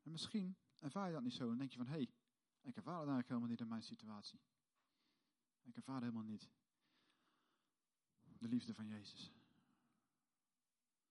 En 0.02 0.12
misschien 0.12 0.58
ervaar 0.76 1.08
je 1.08 1.14
dat 1.14 1.24
niet 1.24 1.34
zo 1.34 1.52
en 1.52 1.58
denk 1.58 1.72
je 1.72 1.78
van, 1.78 1.88
hé, 1.88 1.94
hey, 1.94 2.10
ik 2.68 2.76
ervaar 2.76 3.00
het 3.00 3.10
eigenlijk 3.10 3.28
helemaal 3.28 3.50
niet 3.50 3.60
in 3.60 3.68
mijn 3.68 3.84
situatie. 3.84 4.40
Ik 5.64 5.76
ervaar 5.76 6.02
helemaal 6.02 6.24
niet 6.24 6.50
de 8.24 8.48
liefde 8.48 8.74
van 8.74 8.88
Jezus. 8.88 9.32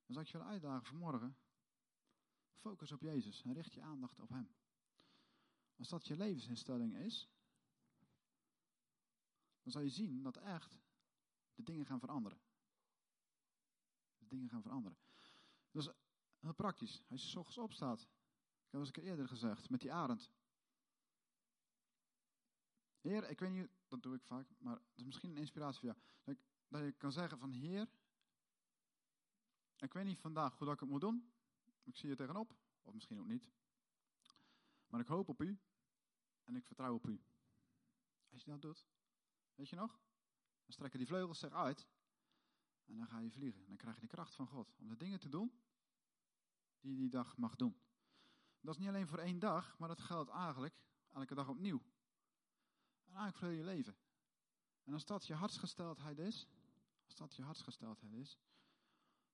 Dan 0.07 0.15
zou 0.15 0.21
ik 0.21 0.27
je 0.27 0.39
willen 0.39 0.53
uitdagen 0.53 0.87
vanmorgen. 0.87 1.37
Focus 2.55 2.93
op 2.93 3.01
Jezus 3.01 3.43
en 3.43 3.53
richt 3.53 3.73
je 3.73 3.83
aandacht 3.83 4.21
op 4.21 4.29
Hem. 4.29 4.55
Als 5.77 5.89
dat 5.89 6.07
je 6.07 6.17
levensinstelling 6.17 6.97
is, 6.97 7.29
dan 9.63 9.73
zal 9.73 9.81
je 9.81 9.91
zien 9.91 10.23
dat 10.23 10.37
echt 10.37 10.79
de 11.55 11.63
dingen 11.63 11.87
gaan 11.87 12.01
veranderen. 12.01 12.41
De 14.19 14.27
dingen 14.27 14.49
gaan 14.49 14.63
veranderen. 14.63 14.99
Dat 15.71 15.83
is 15.83 15.93
heel 16.39 16.55
praktisch. 16.55 17.03
Als 17.09 17.23
je 17.23 17.29
s 17.29 17.37
ochtends 17.37 17.59
opstaat, 17.59 18.09
heb 18.71 18.81
eens 18.81 18.87
een 18.87 18.93
keer 18.93 19.05
eerder 19.05 19.29
gezegd, 19.29 19.71
met 19.71 19.81
die 19.81 19.93
arend. 19.93 20.31
Heer, 23.07 23.31
ik 23.31 23.39
weet 23.39 23.51
niet, 23.51 23.71
dat 23.89 24.03
doe 24.03 24.15
ik 24.15 24.23
vaak, 24.23 24.49
maar 24.59 24.75
het 24.75 24.97
is 24.97 25.05
misschien 25.05 25.31
een 25.31 25.37
inspiratie 25.37 25.81
voor 25.81 25.89
jou. 25.89 26.01
Dat, 26.25 26.37
dat 26.69 26.81
je 26.81 26.93
kan 26.93 27.13
zeggen 27.13 27.39
van, 27.39 27.51
Heer, 27.51 27.89
ik 29.77 29.93
weet 29.93 30.05
niet 30.05 30.19
vandaag 30.19 30.57
hoe 30.57 30.67
dat 30.67 30.75
ik 30.75 30.81
het 30.81 30.89
moet 30.89 31.01
doen. 31.01 31.33
Ik 31.83 31.97
zie 31.97 32.09
je 32.09 32.17
tegenop, 32.17 32.57
of 32.83 32.95
misschien 32.95 33.21
ook 33.21 33.27
niet. 33.27 33.51
Maar 34.87 35.01
ik 35.01 35.07
hoop 35.07 35.29
op 35.29 35.41
u 35.41 35.59
en 36.45 36.57
ik 36.57 36.67
vertrouw 36.67 36.95
op 36.95 37.07
u. 37.07 37.25
Als 38.29 38.45
je 38.45 38.51
dat 38.51 38.63
doet, 38.63 38.87
weet 39.55 39.69
je 39.69 39.77
nog? 39.77 40.01
Dan 40.65 40.73
strekken 40.73 40.99
die 40.99 41.09
vleugels 41.09 41.39
zich 41.39 41.53
uit 41.53 41.89
en 42.85 42.97
dan 42.97 43.07
ga 43.07 43.19
je 43.19 43.31
vliegen. 43.31 43.67
Dan 43.67 43.77
krijg 43.77 43.95
je 43.95 44.01
de 44.01 44.07
kracht 44.07 44.35
van 44.35 44.47
God 44.47 44.75
om 44.79 44.89
de 44.89 44.97
dingen 44.97 45.21
te 45.21 45.29
doen 45.29 45.61
die 46.81 46.91
je 46.91 46.97
die 46.97 47.11
dag 47.11 47.37
mag 47.37 47.57
doen. 47.57 47.81
Dat 48.61 48.75
is 48.75 48.81
niet 48.81 48.89
alleen 48.89 49.07
voor 49.07 49.19
één 49.19 49.39
dag, 49.39 49.79
maar 49.79 49.89
dat 49.89 50.01
geldt 50.01 50.31
eigenlijk 50.31 50.75
elke 51.13 51.35
dag 51.35 51.49
opnieuw. 51.49 51.83
En 53.17 53.23
eigenlijk 53.23 53.53
voor 53.53 53.65
je 53.65 53.75
leven. 53.75 53.97
En 54.85 54.93
als 54.93 55.05
dat 55.05 55.27
je 55.27 55.35
hartsgesteldheid 55.35 56.19
is, 56.19 56.47
als 57.05 57.15
dat 57.15 57.35
je 57.35 57.43
hartsgesteldheid 57.43 58.13
is, 58.13 58.39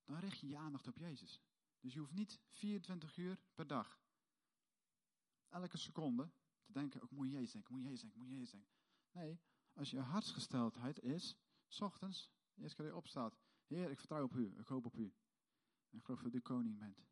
dan 0.03 0.17
richt 0.17 0.39
je 0.39 0.47
je 0.47 0.57
aandacht 0.57 0.87
op 0.87 0.97
Jezus. 0.97 1.41
Dus 1.79 1.93
je 1.93 1.99
hoeft 1.99 2.13
niet 2.13 2.39
24 2.49 3.17
uur 3.17 3.39
per 3.53 3.67
dag, 3.67 3.99
elke 5.49 5.77
seconde, 5.77 6.31
te 6.61 6.71
denken, 6.71 7.01
ook 7.01 7.11
moet 7.11 7.27
je 7.27 7.33
Jezus 7.33 7.51
denken, 7.51 7.73
moet 7.73 7.81
je 7.81 7.87
Jezus 7.87 8.01
denken, 8.01 8.19
moet 8.19 8.29
je 8.29 8.35
Jezus 8.35 8.51
denken. 8.51 8.71
Nee, 9.11 9.39
als 9.73 9.89
je 9.89 9.99
hartsgesteldheid 9.99 10.99
is, 10.99 11.35
s 11.67 11.81
ochtends, 11.81 12.31
eerst 12.55 12.75
keer 12.75 12.85
je 12.85 12.95
opstaat, 12.95 13.37
Heer, 13.67 13.89
ik 13.89 13.99
vertrouw 13.99 14.23
op 14.23 14.35
u, 14.35 14.53
ik 14.57 14.67
hoop 14.67 14.85
op 14.85 14.97
u. 14.97 15.13
En 15.89 15.97
ik 15.97 16.03
geloof 16.03 16.21
dat 16.21 16.33
u 16.33 16.39
koning 16.39 16.77
bent. 16.77 17.03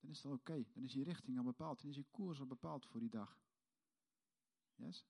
Dan 0.00 0.10
is 0.10 0.22
het 0.22 0.32
oké, 0.32 0.64
dan 0.72 0.82
is 0.82 0.92
je 0.92 1.04
richting 1.04 1.38
al 1.38 1.44
bepaald, 1.44 1.80
dan 1.80 1.90
is 1.90 1.96
je 1.96 2.06
koers 2.10 2.40
al 2.40 2.46
bepaald 2.46 2.86
voor 2.86 3.00
die 3.00 3.10
dag. 3.10 3.40
Yes? 4.74 5.06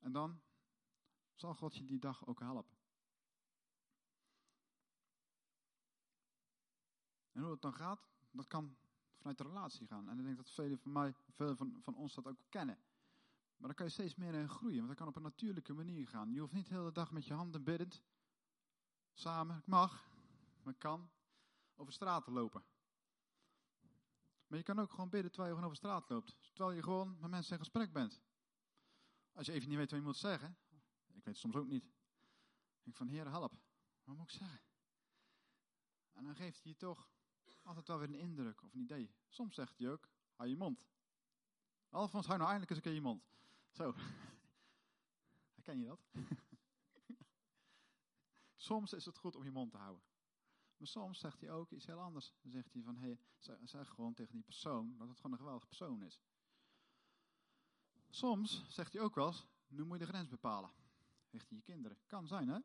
En 0.00 0.12
dan 0.12 0.40
zal 1.34 1.54
God 1.54 1.76
je 1.76 1.84
die 1.84 1.98
dag 1.98 2.26
ook 2.26 2.40
helpen. 2.40 2.78
En 7.32 7.42
hoe 7.42 7.50
het 7.50 7.62
dan 7.62 7.74
gaat, 7.74 8.08
dat 8.30 8.46
kan 8.46 8.76
vanuit 9.16 9.38
de 9.38 9.44
relatie 9.44 9.86
gaan. 9.86 10.08
En 10.08 10.18
ik 10.18 10.24
denk 10.24 10.36
dat 10.36 10.50
velen 10.50 10.78
van 10.78 10.92
mij, 10.92 11.14
velen 11.28 11.56
van, 11.56 11.78
van 11.82 11.94
ons 11.94 12.14
dat 12.14 12.26
ook 12.26 12.40
kennen. 12.48 12.78
Maar 13.56 13.68
dan 13.68 13.74
kan 13.74 13.86
je 13.86 13.92
steeds 13.92 14.14
meer 14.14 14.34
in 14.34 14.48
groeien, 14.48 14.76
want 14.76 14.88
dat 14.88 14.96
kan 14.96 15.08
op 15.08 15.16
een 15.16 15.22
natuurlijke 15.22 15.72
manier 15.72 16.08
gaan. 16.08 16.32
Je 16.32 16.40
hoeft 16.40 16.52
niet 16.52 16.68
de 16.68 16.74
hele 16.74 16.92
dag 16.92 17.10
met 17.10 17.26
je 17.26 17.34
handen 17.34 17.64
biddend, 17.64 18.02
samen, 19.12 19.58
ik 19.58 19.66
mag, 19.66 20.08
maar 20.62 20.74
kan, 20.74 21.10
over 21.76 21.92
straat 21.92 22.24
te 22.24 22.30
lopen. 22.30 22.64
Maar 24.46 24.58
je 24.58 24.64
kan 24.64 24.78
ook 24.78 24.90
gewoon 24.90 25.08
bidden 25.08 25.30
terwijl 25.30 25.52
je 25.52 25.58
gewoon 25.58 25.70
over 25.70 25.84
straat 25.84 26.08
loopt. 26.08 26.36
Terwijl 26.52 26.76
je 26.76 26.82
gewoon 26.82 27.16
met 27.20 27.30
mensen 27.30 27.52
in 27.52 27.58
gesprek 27.58 27.92
bent. 27.92 28.20
Als 29.40 29.48
je 29.48 29.54
even 29.54 29.68
niet 29.68 29.78
weet 29.78 29.90
wat 29.90 30.00
je 30.00 30.06
moet 30.06 30.16
zeggen. 30.16 30.56
Ik 31.06 31.14
weet 31.14 31.24
het 31.24 31.36
soms 31.36 31.56
ook 31.56 31.66
niet. 31.66 31.84
Ik 31.84 32.82
denk 32.82 32.96
van, 32.96 33.08
Heer, 33.08 33.28
help. 33.28 33.52
Wat 34.04 34.16
moet 34.16 34.32
ik 34.32 34.38
zeggen? 34.38 34.60
En 36.12 36.24
dan 36.24 36.36
geeft 36.36 36.62
hij 36.62 36.72
je 36.72 36.78
toch 36.78 37.10
altijd 37.62 37.88
wel 37.88 37.98
weer 37.98 38.08
een 38.08 38.14
indruk 38.14 38.62
of 38.62 38.72
een 38.72 38.80
idee. 38.80 39.14
Soms 39.28 39.54
zegt 39.54 39.78
hij 39.78 39.90
ook, 39.90 40.08
hou 40.34 40.48
je 40.48 40.56
mond. 40.56 40.86
Alfons, 41.88 42.26
hou 42.26 42.38
nou 42.38 42.50
eindelijk 42.50 42.70
eens 42.70 42.78
een 42.78 42.84
keer 42.84 42.94
je 42.94 43.00
mond. 43.00 43.24
Zo. 43.70 43.94
Herken 45.54 45.78
je 45.78 45.86
dat? 45.86 46.06
soms 48.68 48.92
is 48.92 49.04
het 49.04 49.18
goed 49.18 49.36
om 49.36 49.44
je 49.44 49.50
mond 49.50 49.70
te 49.70 49.76
houden. 49.76 50.02
Maar 50.76 50.88
soms 50.88 51.18
zegt 51.18 51.40
hij 51.40 51.50
ook 51.50 51.70
iets 51.70 51.86
heel 51.86 52.00
anders. 52.00 52.32
Dan 52.42 52.50
zegt 52.50 52.72
hij 52.72 52.82
van, 52.82 52.96
hé, 52.96 53.18
hey, 53.38 53.58
zeg 53.66 53.88
gewoon 53.88 54.14
tegen 54.14 54.34
die 54.34 54.44
persoon 54.44 54.96
dat 54.96 55.08
het 55.08 55.16
gewoon 55.16 55.32
een 55.32 55.38
geweldige 55.38 55.66
persoon 55.66 56.02
is. 56.02 56.20
Soms 58.10 58.64
zegt 58.68 58.92
hij 58.92 59.02
ook 59.02 59.14
wel 59.14 59.26
eens, 59.26 59.46
nu 59.68 59.84
moet 59.84 59.98
je 59.98 60.04
de 60.04 60.10
grens 60.10 60.28
bepalen. 60.28 60.70
Richting 61.30 61.60
je 61.60 61.72
kinderen. 61.72 61.98
Kan 62.06 62.26
zijn, 62.26 62.48
hè? 62.48 62.58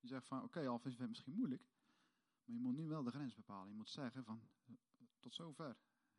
Je 0.00 0.08
zegt 0.08 0.26
van, 0.26 0.38
oké, 0.38 0.46
okay, 0.46 0.66
Alf, 0.66 0.86
is 0.86 0.98
het 0.98 1.08
misschien 1.08 1.34
moeilijk. 1.34 1.62
Maar 2.44 2.54
je 2.54 2.60
moet 2.62 2.76
nu 2.76 2.86
wel 2.86 3.02
de 3.02 3.10
grens 3.10 3.34
bepalen. 3.34 3.68
Je 3.68 3.74
moet 3.74 3.90
zeggen 3.90 4.24
van, 4.24 4.48
tot 5.18 5.34
zover. 5.34 5.76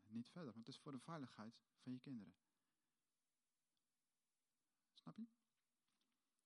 Niet 0.08 0.30
verder. 0.30 0.54
Want 0.54 0.66
het 0.66 0.76
is 0.76 0.82
voor 0.82 0.92
de 0.92 1.00
veiligheid 1.00 1.62
van 1.78 1.92
je 1.92 2.00
kinderen. 2.00 2.34
Snap 4.94 5.18
je? 5.18 5.28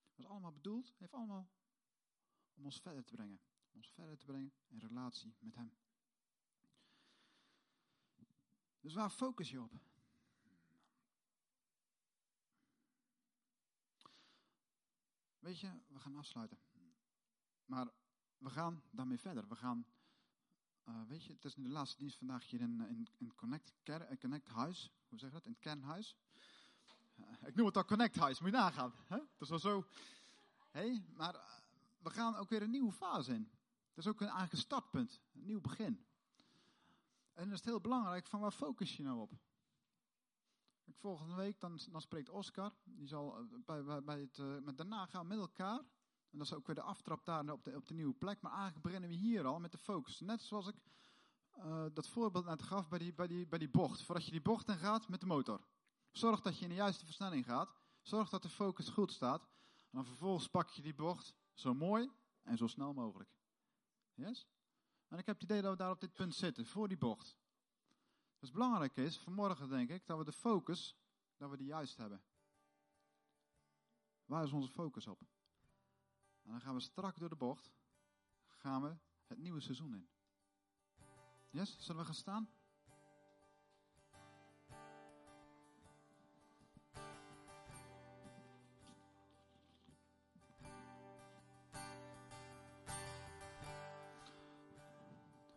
Dat 0.09 0.25
is 0.25 0.25
allemaal 0.25 0.51
bedoeld, 0.51 0.93
heeft 0.97 1.13
allemaal 1.13 1.49
om 2.53 2.65
ons 2.65 2.81
verder 2.81 3.03
te 3.03 3.13
brengen. 3.13 3.39
Om 3.71 3.77
ons 3.77 3.91
verder 3.91 4.17
te 4.17 4.25
brengen 4.25 4.53
in 4.67 4.79
relatie 4.79 5.35
met 5.39 5.55
Hem. 5.55 5.77
Dus 8.79 8.93
waar 8.93 9.09
focus 9.09 9.49
je 9.49 9.61
op? 9.61 9.71
Weet 15.45 15.59
je, 15.59 15.71
we 15.87 15.99
gaan 15.99 16.15
afsluiten. 16.15 16.57
Maar 17.65 17.87
we 18.37 18.49
gaan 18.49 18.83
daarmee 18.91 19.17
verder. 19.17 19.47
We 19.47 19.55
gaan, 19.55 19.85
uh, 20.85 21.01
weet 21.07 21.23
je, 21.23 21.33
het 21.33 21.45
is 21.45 21.53
de 21.53 21.69
laatste 21.69 21.97
dienst 21.97 22.17
vandaag 22.17 22.49
hier 22.49 22.61
in, 22.61 22.81
in, 22.81 23.07
in 23.17 23.35
Connect, 23.35 23.73
Ker, 23.83 24.17
Connect 24.17 24.47
Huis. 24.47 24.91
Hoe 25.07 25.19
zeg 25.19 25.29
je 25.29 25.35
dat? 25.35 25.45
In 25.45 25.51
het 25.51 25.59
kernhuis. 25.59 26.17
Ik 27.45 27.55
noem 27.55 27.65
het 27.65 27.77
al 27.77 27.85
Connect 27.85 28.15
Huis, 28.15 28.39
moet 28.39 28.49
je 28.49 28.55
nagaan. 28.55 28.93
Hè? 29.07 29.17
Dat 29.17 29.41
is 29.41 29.49
wel 29.49 29.59
zo. 29.59 29.85
Hey, 30.71 31.03
maar 31.15 31.33
we 31.97 32.09
gaan 32.09 32.35
ook 32.35 32.49
weer 32.49 32.61
een 32.61 32.71
nieuwe 32.71 32.91
fase 32.91 33.33
in. 33.33 33.51
Dat 33.93 34.05
is 34.05 34.07
ook 34.07 34.21
een 34.21 34.27
eigen 34.27 34.57
startpunt, 34.57 35.21
een 35.33 35.45
nieuw 35.45 35.61
begin. 35.61 36.05
En 37.33 37.43
dan 37.43 37.51
is 37.51 37.57
het 37.57 37.65
heel 37.65 37.81
belangrijk 37.81 38.27
van 38.27 38.39
waar 38.39 38.51
focus 38.51 38.97
je 38.97 39.03
nou 39.03 39.19
op? 39.19 39.31
Volgende 40.91 41.35
week 41.35 41.59
dan, 41.59 41.79
dan 41.91 42.01
spreekt 42.01 42.29
Oscar. 42.29 42.73
Die 42.83 43.07
zal 43.07 43.47
bij, 43.65 43.83
bij, 43.83 44.03
bij 44.03 44.19
het, 44.19 44.63
met 44.63 44.77
daarna 44.77 45.05
gaan 45.05 45.27
met 45.27 45.37
elkaar 45.37 45.83
en 46.35 46.41
dat 46.41 46.51
is 46.51 46.57
ook 46.57 46.65
weer 46.65 46.75
de 46.75 46.81
aftrap 46.81 47.25
daar 47.25 47.49
op 47.51 47.63
de, 47.63 47.75
op 47.75 47.87
de 47.87 47.93
nieuwe 47.93 48.13
plek. 48.13 48.41
Maar 48.41 48.51
eigenlijk 48.51 48.81
beginnen 48.81 49.09
we 49.09 49.15
hier 49.15 49.45
al 49.45 49.59
met 49.59 49.71
de 49.71 49.77
focus. 49.77 50.19
Net 50.19 50.41
zoals 50.41 50.67
ik 50.67 50.75
uh, 51.57 51.85
dat 51.93 52.07
voorbeeld 52.07 52.45
net 52.45 52.63
gaf 52.63 52.89
bij 52.89 52.99
die, 52.99 53.13
bij, 53.13 53.27
die, 53.27 53.47
bij 53.47 53.59
die 53.59 53.69
bocht. 53.69 54.01
Voordat 54.01 54.25
je 54.25 54.31
die 54.31 54.41
bocht 54.41 54.67
in 54.67 54.77
gaat 54.77 55.07
met 55.07 55.19
de 55.19 55.25
motor. 55.25 55.67
Zorg 56.11 56.41
dat 56.41 56.57
je 56.57 56.63
in 56.63 56.69
de 56.69 56.75
juiste 56.75 57.05
versnelling 57.05 57.45
gaat. 57.45 57.75
Zorg 58.01 58.29
dat 58.29 58.41
de 58.41 58.49
focus 58.49 58.89
goed 58.89 59.11
staat. 59.11 59.41
En 59.41 59.91
dan 59.91 60.05
vervolgens 60.05 60.47
pak 60.47 60.69
je 60.69 60.81
die 60.81 60.95
bocht 60.95 61.35
zo 61.53 61.73
mooi 61.73 62.11
en 62.43 62.57
zo 62.57 62.67
snel 62.67 62.93
mogelijk. 62.93 63.29
Yes? 64.13 64.47
En 65.07 65.17
ik 65.17 65.25
heb 65.25 65.35
het 65.35 65.43
idee 65.43 65.61
dat 65.61 65.71
we 65.71 65.77
daar 65.77 65.91
op 65.91 65.99
dit 65.99 66.13
punt 66.13 66.35
zitten, 66.35 66.65
voor 66.65 66.87
die 66.87 66.97
bocht. 66.97 67.37
Dus 68.45 68.53
belangrijk 68.53 68.97
is, 68.97 69.17
vanmorgen 69.17 69.69
denk 69.69 69.89
ik, 69.89 70.05
dat 70.05 70.17
we 70.17 70.23
de 70.23 70.31
focus, 70.31 70.95
dat 71.37 71.49
we 71.49 71.57
die 71.57 71.67
juist 71.67 71.97
hebben. 71.97 72.23
Waar 74.25 74.43
is 74.43 74.51
onze 74.51 74.69
focus 74.69 75.07
op? 75.07 75.19
En 76.43 76.51
dan 76.51 76.61
gaan 76.61 76.73
we 76.73 76.79
strak 76.79 77.19
door 77.19 77.29
de 77.29 77.35
bocht, 77.35 77.71
gaan 78.47 78.81
we 78.81 78.95
het 79.27 79.37
nieuwe 79.37 79.59
seizoen 79.59 79.93
in. 79.93 80.07
Yes, 81.49 81.77
zullen 81.79 82.01
we 82.01 82.05
gaan 82.05 82.15
staan? 82.15 82.49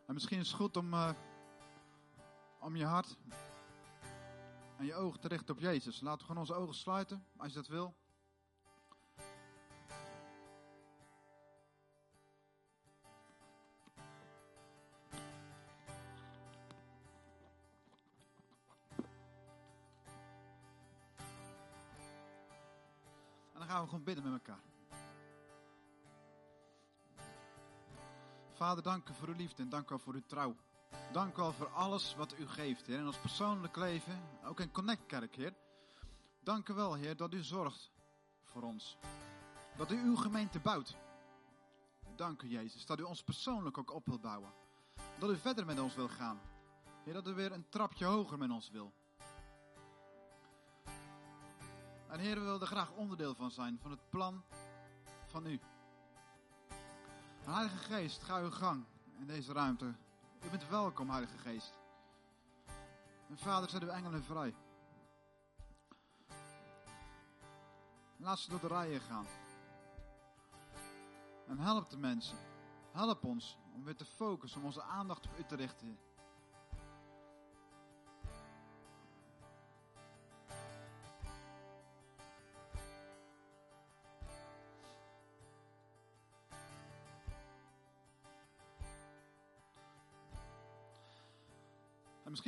En 0.07 0.15
misschien 0.15 0.39
is 0.39 0.49
het 0.49 0.57
goed 0.57 0.77
om, 0.77 0.95
uh, 0.95 1.28
om 2.69 2.77
je 2.77 2.85
hart 2.85 3.17
en 4.77 4.85
je 4.85 4.95
ogen 4.95 5.21
te 5.21 5.29
richten 5.29 5.55
op 5.55 5.61
Jezus. 5.61 6.01
Laten 6.01 6.19
we 6.19 6.25
gewoon 6.25 6.41
onze 6.41 6.55
ogen 6.55 6.75
sluiten, 6.75 7.25
als 7.37 7.49
je 7.49 7.55
dat 7.55 7.67
wil. 7.67 7.95
gewoon 23.87 24.05
bidden 24.05 24.25
met 24.25 24.33
elkaar. 24.33 24.63
Vader, 28.53 28.83
dank 28.83 29.09
u 29.09 29.15
voor 29.15 29.29
uw 29.29 29.35
liefde 29.35 29.63
en 29.63 29.69
dank 29.69 29.91
u 29.91 29.99
voor 29.99 30.15
uw 30.15 30.23
trouw. 30.27 30.57
Dank 31.13 31.37
u 31.37 31.41
wel 31.41 31.53
voor 31.53 31.69
alles 31.69 32.15
wat 32.15 32.39
u 32.39 32.47
geeft, 32.47 32.87
Heer. 32.87 32.99
In 32.99 33.07
ons 33.07 33.17
persoonlijk 33.17 33.77
leven, 33.77 34.23
ook 34.45 34.61
in 34.61 34.73
Connect 34.73 35.07
Kerk, 35.07 35.35
Heer. 35.35 35.55
Dank 36.41 36.69
u 36.69 36.75
wel, 36.75 36.95
Heer, 36.95 37.17
dat 37.17 37.33
u 37.33 37.43
zorgt 37.43 37.91
voor 38.45 38.63
ons. 38.63 38.97
Dat 39.77 39.91
u 39.91 40.03
uw 40.03 40.17
gemeente 40.17 40.59
bouwt. 40.59 40.97
Dank 42.17 42.43
u, 42.43 42.49
Jezus, 42.49 42.87
dat 42.87 42.99
u 42.99 43.03
ons 43.03 43.23
persoonlijk 43.23 43.79
ook 43.79 43.95
op 43.95 44.07
wilt 44.07 44.21
bouwen. 44.21 44.53
Dat 45.19 45.31
u 45.31 45.37
verder 45.37 45.67
met 45.67 45.81
ons 45.81 45.95
wil 45.95 46.09
gaan. 46.09 46.41
Heer, 47.05 47.13
dat 47.13 47.27
u 47.27 47.35
weer 47.35 47.53
een 47.53 47.69
trapje 47.69 48.05
hoger 48.05 48.39
met 48.39 48.51
ons 48.51 48.71
wil. 48.71 48.93
En 52.09 52.19
Heer, 52.19 52.35
we 52.35 52.41
willen 52.41 52.61
er 52.61 52.67
graag 52.67 52.91
onderdeel 52.91 53.35
van 53.35 53.51
zijn, 53.51 53.79
van 53.81 53.91
het 53.91 54.11
plan 54.11 54.43
van 55.27 55.47
u. 55.47 55.61
Heilige 57.45 57.77
Geest, 57.77 58.23
ga 58.23 58.41
uw 58.41 58.51
gang 58.51 58.85
in 59.19 59.27
deze 59.27 59.53
ruimte 59.53 59.95
U 60.45 60.51
bent 60.51 60.69
welkom, 60.69 61.11
Heilige 61.11 61.39
Geest. 61.39 61.79
En 63.29 63.39
Vader, 63.39 63.71
zet 63.71 63.83
uw 63.83 63.89
engelen 63.89 64.25
vrij. 64.25 64.55
Laat 68.17 68.39
ze 68.39 68.51
door 68.51 68.61
de 68.61 68.67
rijen 68.67 69.01
gaan. 69.01 69.27
En 71.47 71.59
help 71.59 71.91
de 71.91 71.97
mensen. 71.97 72.39
Help 72.93 73.25
ons 73.25 73.59
om 73.75 73.85
weer 73.85 73.97
te 73.97 74.05
focussen, 74.05 74.61
om 74.61 74.67
onze 74.67 74.83
aandacht 74.83 75.27
op 75.27 75.39
u 75.39 75.45
te 75.45 75.57
richten. 75.57 75.99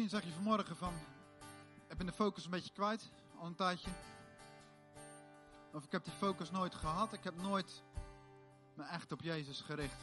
Misschien 0.00 0.20
zeg 0.20 0.30
je 0.30 0.42
vanmorgen 0.42 0.76
van, 0.76 0.94
ik 1.88 1.96
ben 1.96 2.06
de 2.06 2.12
focus 2.12 2.44
een 2.44 2.50
beetje 2.50 2.72
kwijt, 2.72 3.10
al 3.38 3.46
een 3.46 3.54
tijdje. 3.54 3.90
Of 5.72 5.84
ik 5.84 5.92
heb 5.92 6.04
die 6.04 6.12
focus 6.12 6.50
nooit 6.50 6.74
gehad, 6.74 7.12
ik 7.12 7.24
heb 7.24 7.36
nooit 7.36 7.82
me 8.74 8.84
echt 8.84 9.12
op 9.12 9.20
Jezus 9.20 9.60
gericht. 9.60 10.00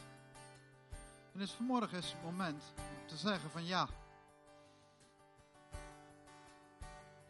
En 1.32 1.38
dus 1.38 1.50
vanmorgen 1.50 1.98
is 1.98 2.12
het 2.12 2.22
moment 2.22 2.62
om 2.76 3.06
te 3.06 3.16
zeggen 3.16 3.50
van 3.50 3.64
ja. 3.64 3.88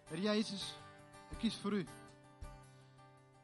Heer 0.04 0.20
Jezus, 0.20 0.74
ik 1.30 1.38
kies 1.38 1.56
voor 1.56 1.72
u. 1.72 1.86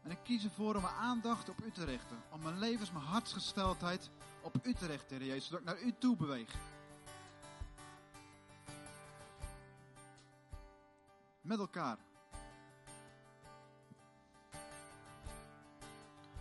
En 0.02 0.10
ik 0.10 0.18
kies 0.22 0.44
ervoor 0.44 0.74
om 0.74 0.82
mijn 0.82 0.94
aandacht 0.94 1.48
op 1.48 1.64
u 1.64 1.70
te 1.70 1.84
richten. 1.84 2.22
Om 2.30 2.42
mijn 2.42 2.58
levens, 2.58 2.92
mijn 2.92 3.04
hartsgesteldheid 3.04 4.10
op 4.40 4.54
u 4.62 4.74
te 4.74 4.86
richten, 4.86 5.16
Heer 5.16 5.26
Jezus. 5.26 5.46
Zodat 5.46 5.60
ik 5.60 5.66
naar 5.66 5.80
u 5.80 5.94
toe 5.98 6.16
beweeg. 6.16 6.73
Met 11.44 11.58
elkaar. 11.58 11.98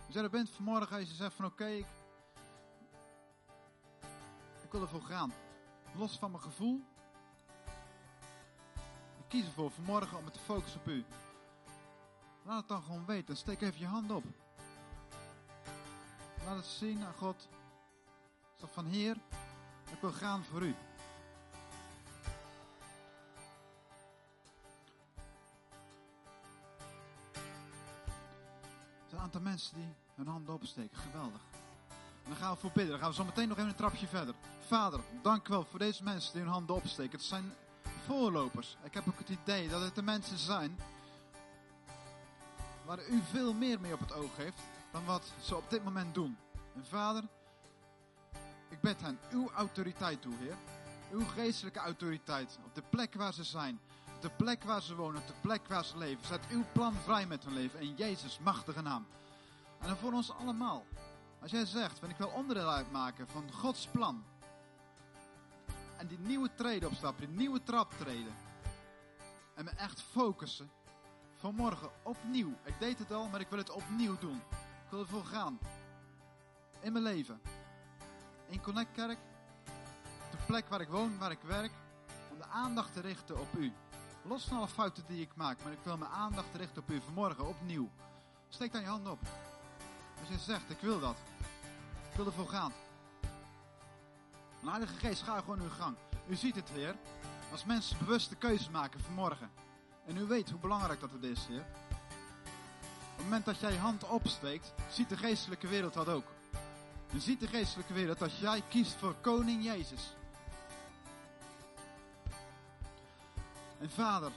Als 0.06 0.14
jij 0.14 0.22
er 0.22 0.30
bent 0.30 0.50
vanmorgen 0.50 0.96
en 0.96 1.06
je 1.06 1.14
zegt 1.14 1.34
van 1.34 1.44
oké, 1.44 1.66
ik, 1.66 1.86
ik 4.62 4.70
wil 4.70 4.80
ervoor 4.80 5.02
gaan. 5.02 5.32
Los 5.96 6.18
van 6.18 6.30
mijn 6.30 6.42
gevoel. 6.42 6.80
Ik 9.18 9.28
kies 9.28 9.44
ervoor 9.44 9.70
vanmorgen 9.70 10.18
om 10.18 10.24
me 10.24 10.30
te 10.30 10.38
focussen 10.38 10.80
op 10.80 10.88
u. 10.88 11.04
Laat 12.42 12.58
het 12.58 12.68
dan 12.68 12.82
gewoon 12.82 13.06
weten. 13.06 13.36
Steek 13.36 13.60
even 13.60 13.80
je 13.80 13.86
hand 13.86 14.10
op. 14.10 14.24
Laat 16.44 16.56
het 16.56 16.66
zien 16.66 17.04
God. 17.16 17.48
Zeg 18.56 18.72
van 18.72 18.86
Heer, 18.86 19.16
ik 19.90 20.00
wil 20.00 20.12
gaan 20.12 20.44
voor 20.44 20.62
u. 20.62 20.74
aantal 29.34 29.52
mensen 29.52 29.74
die 29.74 29.94
hun 30.14 30.26
handen 30.26 30.54
opsteken. 30.54 30.96
Geweldig. 30.96 31.40
Dan 32.26 32.36
gaan 32.36 32.54
we 32.54 32.60
voor 32.60 32.70
bidden. 32.70 32.90
Dan 32.90 33.00
gaan 33.00 33.08
we 33.08 33.14
zo 33.14 33.24
meteen 33.24 33.48
nog 33.48 33.56
even 33.56 33.70
een 33.70 33.76
trapje 33.76 34.06
verder. 34.06 34.34
Vader, 34.66 35.00
dank 35.22 35.48
u 35.48 35.50
wel 35.50 35.64
voor 35.64 35.78
deze 35.78 36.02
mensen 36.02 36.32
die 36.32 36.42
hun 36.42 36.50
handen 36.50 36.76
opsteken. 36.76 37.12
Het 37.12 37.26
zijn 37.26 37.52
voorlopers. 38.06 38.76
Ik 38.82 38.94
heb 38.94 39.08
ook 39.08 39.18
het 39.18 39.28
idee 39.28 39.68
dat 39.68 39.80
het 39.80 39.94
de 39.94 40.02
mensen 40.02 40.38
zijn 40.38 40.78
waar 42.84 43.08
u 43.08 43.22
veel 43.30 43.52
meer 43.52 43.80
mee 43.80 43.92
op 43.92 44.00
het 44.00 44.12
oog 44.12 44.36
heeft 44.36 44.58
dan 44.90 45.04
wat 45.04 45.32
ze 45.40 45.56
op 45.56 45.70
dit 45.70 45.84
moment 45.84 46.14
doen. 46.14 46.36
En 46.74 46.86
vader, 46.86 47.24
ik 48.68 48.80
bid 48.80 49.00
hen 49.00 49.18
uw 49.30 49.50
autoriteit 49.50 50.22
toe, 50.22 50.34
Heer. 50.38 50.56
Uw 51.12 51.26
geestelijke 51.26 51.78
autoriteit 51.78 52.58
op 52.64 52.74
de 52.74 52.82
plek 52.90 53.14
waar 53.14 53.32
ze 53.32 53.44
zijn. 53.44 53.80
Op 54.16 54.22
de 54.22 54.30
plek 54.36 54.62
waar 54.64 54.82
ze 54.82 54.94
wonen, 54.94 55.20
op 55.20 55.26
de 55.26 55.40
plek 55.40 55.68
waar 55.68 55.84
ze 55.84 55.98
leven. 55.98 56.26
Zet 56.26 56.46
uw 56.50 56.64
plan 56.72 56.94
vrij 56.94 57.26
met 57.26 57.44
hun 57.44 57.54
leven 57.54 57.80
in 57.80 57.94
Jezus' 57.96 58.38
machtige 58.38 58.82
naam. 58.82 59.06
En 59.84 59.90
dan 59.90 59.98
voor 59.98 60.12
ons 60.12 60.32
allemaal. 60.32 60.84
Als 61.40 61.50
jij 61.50 61.64
zegt, 61.64 61.98
van 61.98 62.10
ik 62.10 62.16
wil 62.16 62.28
onderdeel 62.28 62.70
uitmaken 62.70 63.28
van 63.28 63.52
Gods 63.52 63.86
plan. 63.86 64.24
En 65.96 66.06
die 66.06 66.18
nieuwe 66.18 66.54
treden 66.54 66.88
opstappen, 66.88 67.26
die 67.26 67.36
nieuwe 67.36 67.62
trap 67.62 67.92
treden. 67.98 68.34
En 69.54 69.64
me 69.64 69.70
echt 69.70 70.02
focussen. 70.02 70.70
Vanmorgen 71.34 71.90
opnieuw. 72.02 72.52
Ik 72.62 72.74
deed 72.78 72.98
het 72.98 73.12
al, 73.12 73.28
maar 73.28 73.40
ik 73.40 73.48
wil 73.48 73.58
het 73.58 73.70
opnieuw 73.70 74.18
doen. 74.18 74.36
Ik 74.84 74.90
wil 74.90 75.00
ervoor 75.00 75.24
gaan. 75.24 75.58
In 76.80 76.92
mijn 76.92 77.04
leven. 77.04 77.40
In 78.48 78.60
Connect 78.60 78.92
Kerk. 78.92 79.18
De 80.30 80.36
plek 80.46 80.68
waar 80.68 80.80
ik 80.80 80.88
woon, 80.88 81.18
waar 81.18 81.30
ik 81.30 81.42
werk. 81.42 81.72
Om 82.30 82.38
de 82.38 82.46
aandacht 82.46 82.92
te 82.92 83.00
richten 83.00 83.40
op 83.40 83.54
u. 83.58 83.72
Los 84.22 84.44
van 84.44 84.56
alle 84.56 84.68
fouten 84.68 85.04
die 85.06 85.20
ik 85.20 85.36
maak. 85.36 85.62
Maar 85.62 85.72
ik 85.72 85.82
wil 85.82 85.96
mijn 85.96 86.10
aandacht 86.10 86.54
richten 86.54 86.82
op 86.82 86.90
u. 86.90 87.00
Vanmorgen 87.00 87.48
opnieuw. 87.48 87.90
Steek 88.48 88.72
dan 88.72 88.80
je 88.80 88.86
hand 88.86 89.08
op. 89.08 89.18
Als 90.20 90.28
je 90.28 90.38
zegt, 90.38 90.70
ik 90.70 90.80
wil 90.80 91.00
dat. 91.00 91.16
Ik 92.10 92.16
wil 92.16 92.26
ervoor 92.26 92.48
gaan. 92.48 92.72
En 94.60 94.68
Heilige 94.68 94.94
Geest, 94.94 95.22
ga 95.22 95.38
gewoon 95.38 95.60
uw 95.60 95.70
gang. 95.70 95.96
U 96.26 96.34
ziet 96.34 96.54
het 96.54 96.72
weer. 96.72 96.94
Als 97.50 97.64
mensen 97.64 97.98
bewuste 97.98 98.36
keuze 98.36 98.70
maken 98.70 99.00
vanmorgen. 99.00 99.50
En 100.06 100.16
u 100.16 100.24
weet 100.24 100.50
hoe 100.50 100.60
belangrijk 100.60 101.00
dat 101.00 101.12
het 101.12 101.22
is, 101.22 101.46
Heer. 101.46 101.64
Op 103.12 103.16
het 103.16 103.24
moment 103.24 103.44
dat 103.44 103.60
jij 103.60 103.76
hand 103.76 104.08
opsteekt, 104.08 104.72
ziet 104.90 105.08
de 105.08 105.16
geestelijke 105.16 105.66
wereld 105.66 105.94
dat 105.94 106.08
ook. 106.08 106.24
En 107.12 107.20
ziet 107.20 107.40
de 107.40 107.46
geestelijke 107.46 107.92
wereld 107.92 108.18
dat 108.18 108.38
jij 108.38 108.62
kiest 108.68 108.94
voor 108.94 109.14
Koning 109.20 109.64
Jezus. 109.64 110.14
En 113.78 113.90
Vader, 113.90 114.32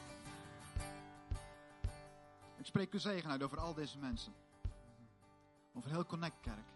ik 2.58 2.66
spreek 2.66 2.94
uw 2.94 3.00
zegen 3.00 3.30
uit 3.30 3.44
over 3.44 3.60
al 3.60 3.74
deze 3.74 3.98
mensen. 3.98 4.34
Over 5.78 5.90
heel 5.90 6.06
Connect 6.06 6.40
Kerk. 6.40 6.68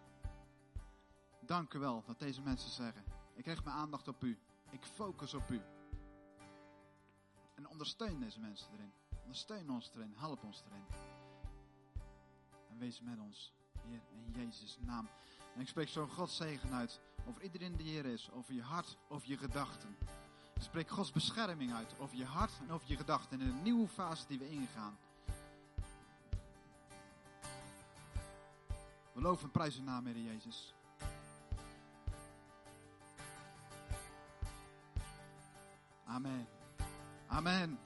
Dank 1.40 1.74
u 1.74 1.80
wel 1.80 2.04
dat 2.06 2.20
deze 2.20 2.42
mensen 2.42 2.70
zeggen, 2.70 3.04
ik 3.34 3.46
richt 3.46 3.64
mijn 3.64 3.76
aandacht 3.76 4.08
op 4.08 4.24
u. 4.24 4.40
Ik 4.70 4.84
focus 4.84 5.34
op 5.34 5.50
u. 5.50 5.62
En 7.56 7.68
ondersteun 7.68 8.20
deze 8.20 8.40
mensen 8.40 8.72
erin. 8.74 8.92
Ondersteun 9.22 9.70
ons 9.70 9.92
erin. 9.96 10.14
Help 10.18 10.44
ons 10.44 10.64
erin. 10.66 10.86
En 12.70 12.78
wees 12.78 13.02
met 13.02 13.20
ons, 13.20 13.54
Heer, 13.82 14.02
in 14.12 14.32
Jezus' 14.32 14.78
naam. 14.80 15.10
En 15.56 15.62
ik 15.62 15.68
spreek 15.68 15.88
zo'n 15.88 16.10
Godzegen 16.10 16.74
uit 16.74 17.00
over 17.28 17.44
iedereen 17.44 17.76
die 17.76 17.88
hier 17.88 18.06
is. 18.06 18.32
Over 18.32 18.54
je 18.54 18.64
hart, 18.64 18.98
over 19.10 19.28
je 19.28 19.38
gedachten. 19.38 19.98
Ik 20.56 20.62
spreek 20.62 20.90
Gods 20.90 21.12
bescherming 21.12 21.74
uit 21.74 21.96
over 22.00 22.18
je 22.18 22.26
hart 22.26 22.60
en 22.60 22.72
over 22.72 22.88
je 22.90 22.98
gedachten. 22.98 23.42
In 23.42 23.48
een 23.48 23.62
nieuwe 23.62 23.88
fase 23.88 24.28
die 24.28 24.40
we 24.40 24.50
ingaan. 24.50 24.98
We 29.14 29.22
loven 29.22 29.44
en 29.44 29.52
prijzen 29.52 29.84
naam, 29.84 30.06
Heer 30.06 30.18
Jezus. 30.18 30.74
Amen. 36.06 36.48
Amen. 37.28 37.80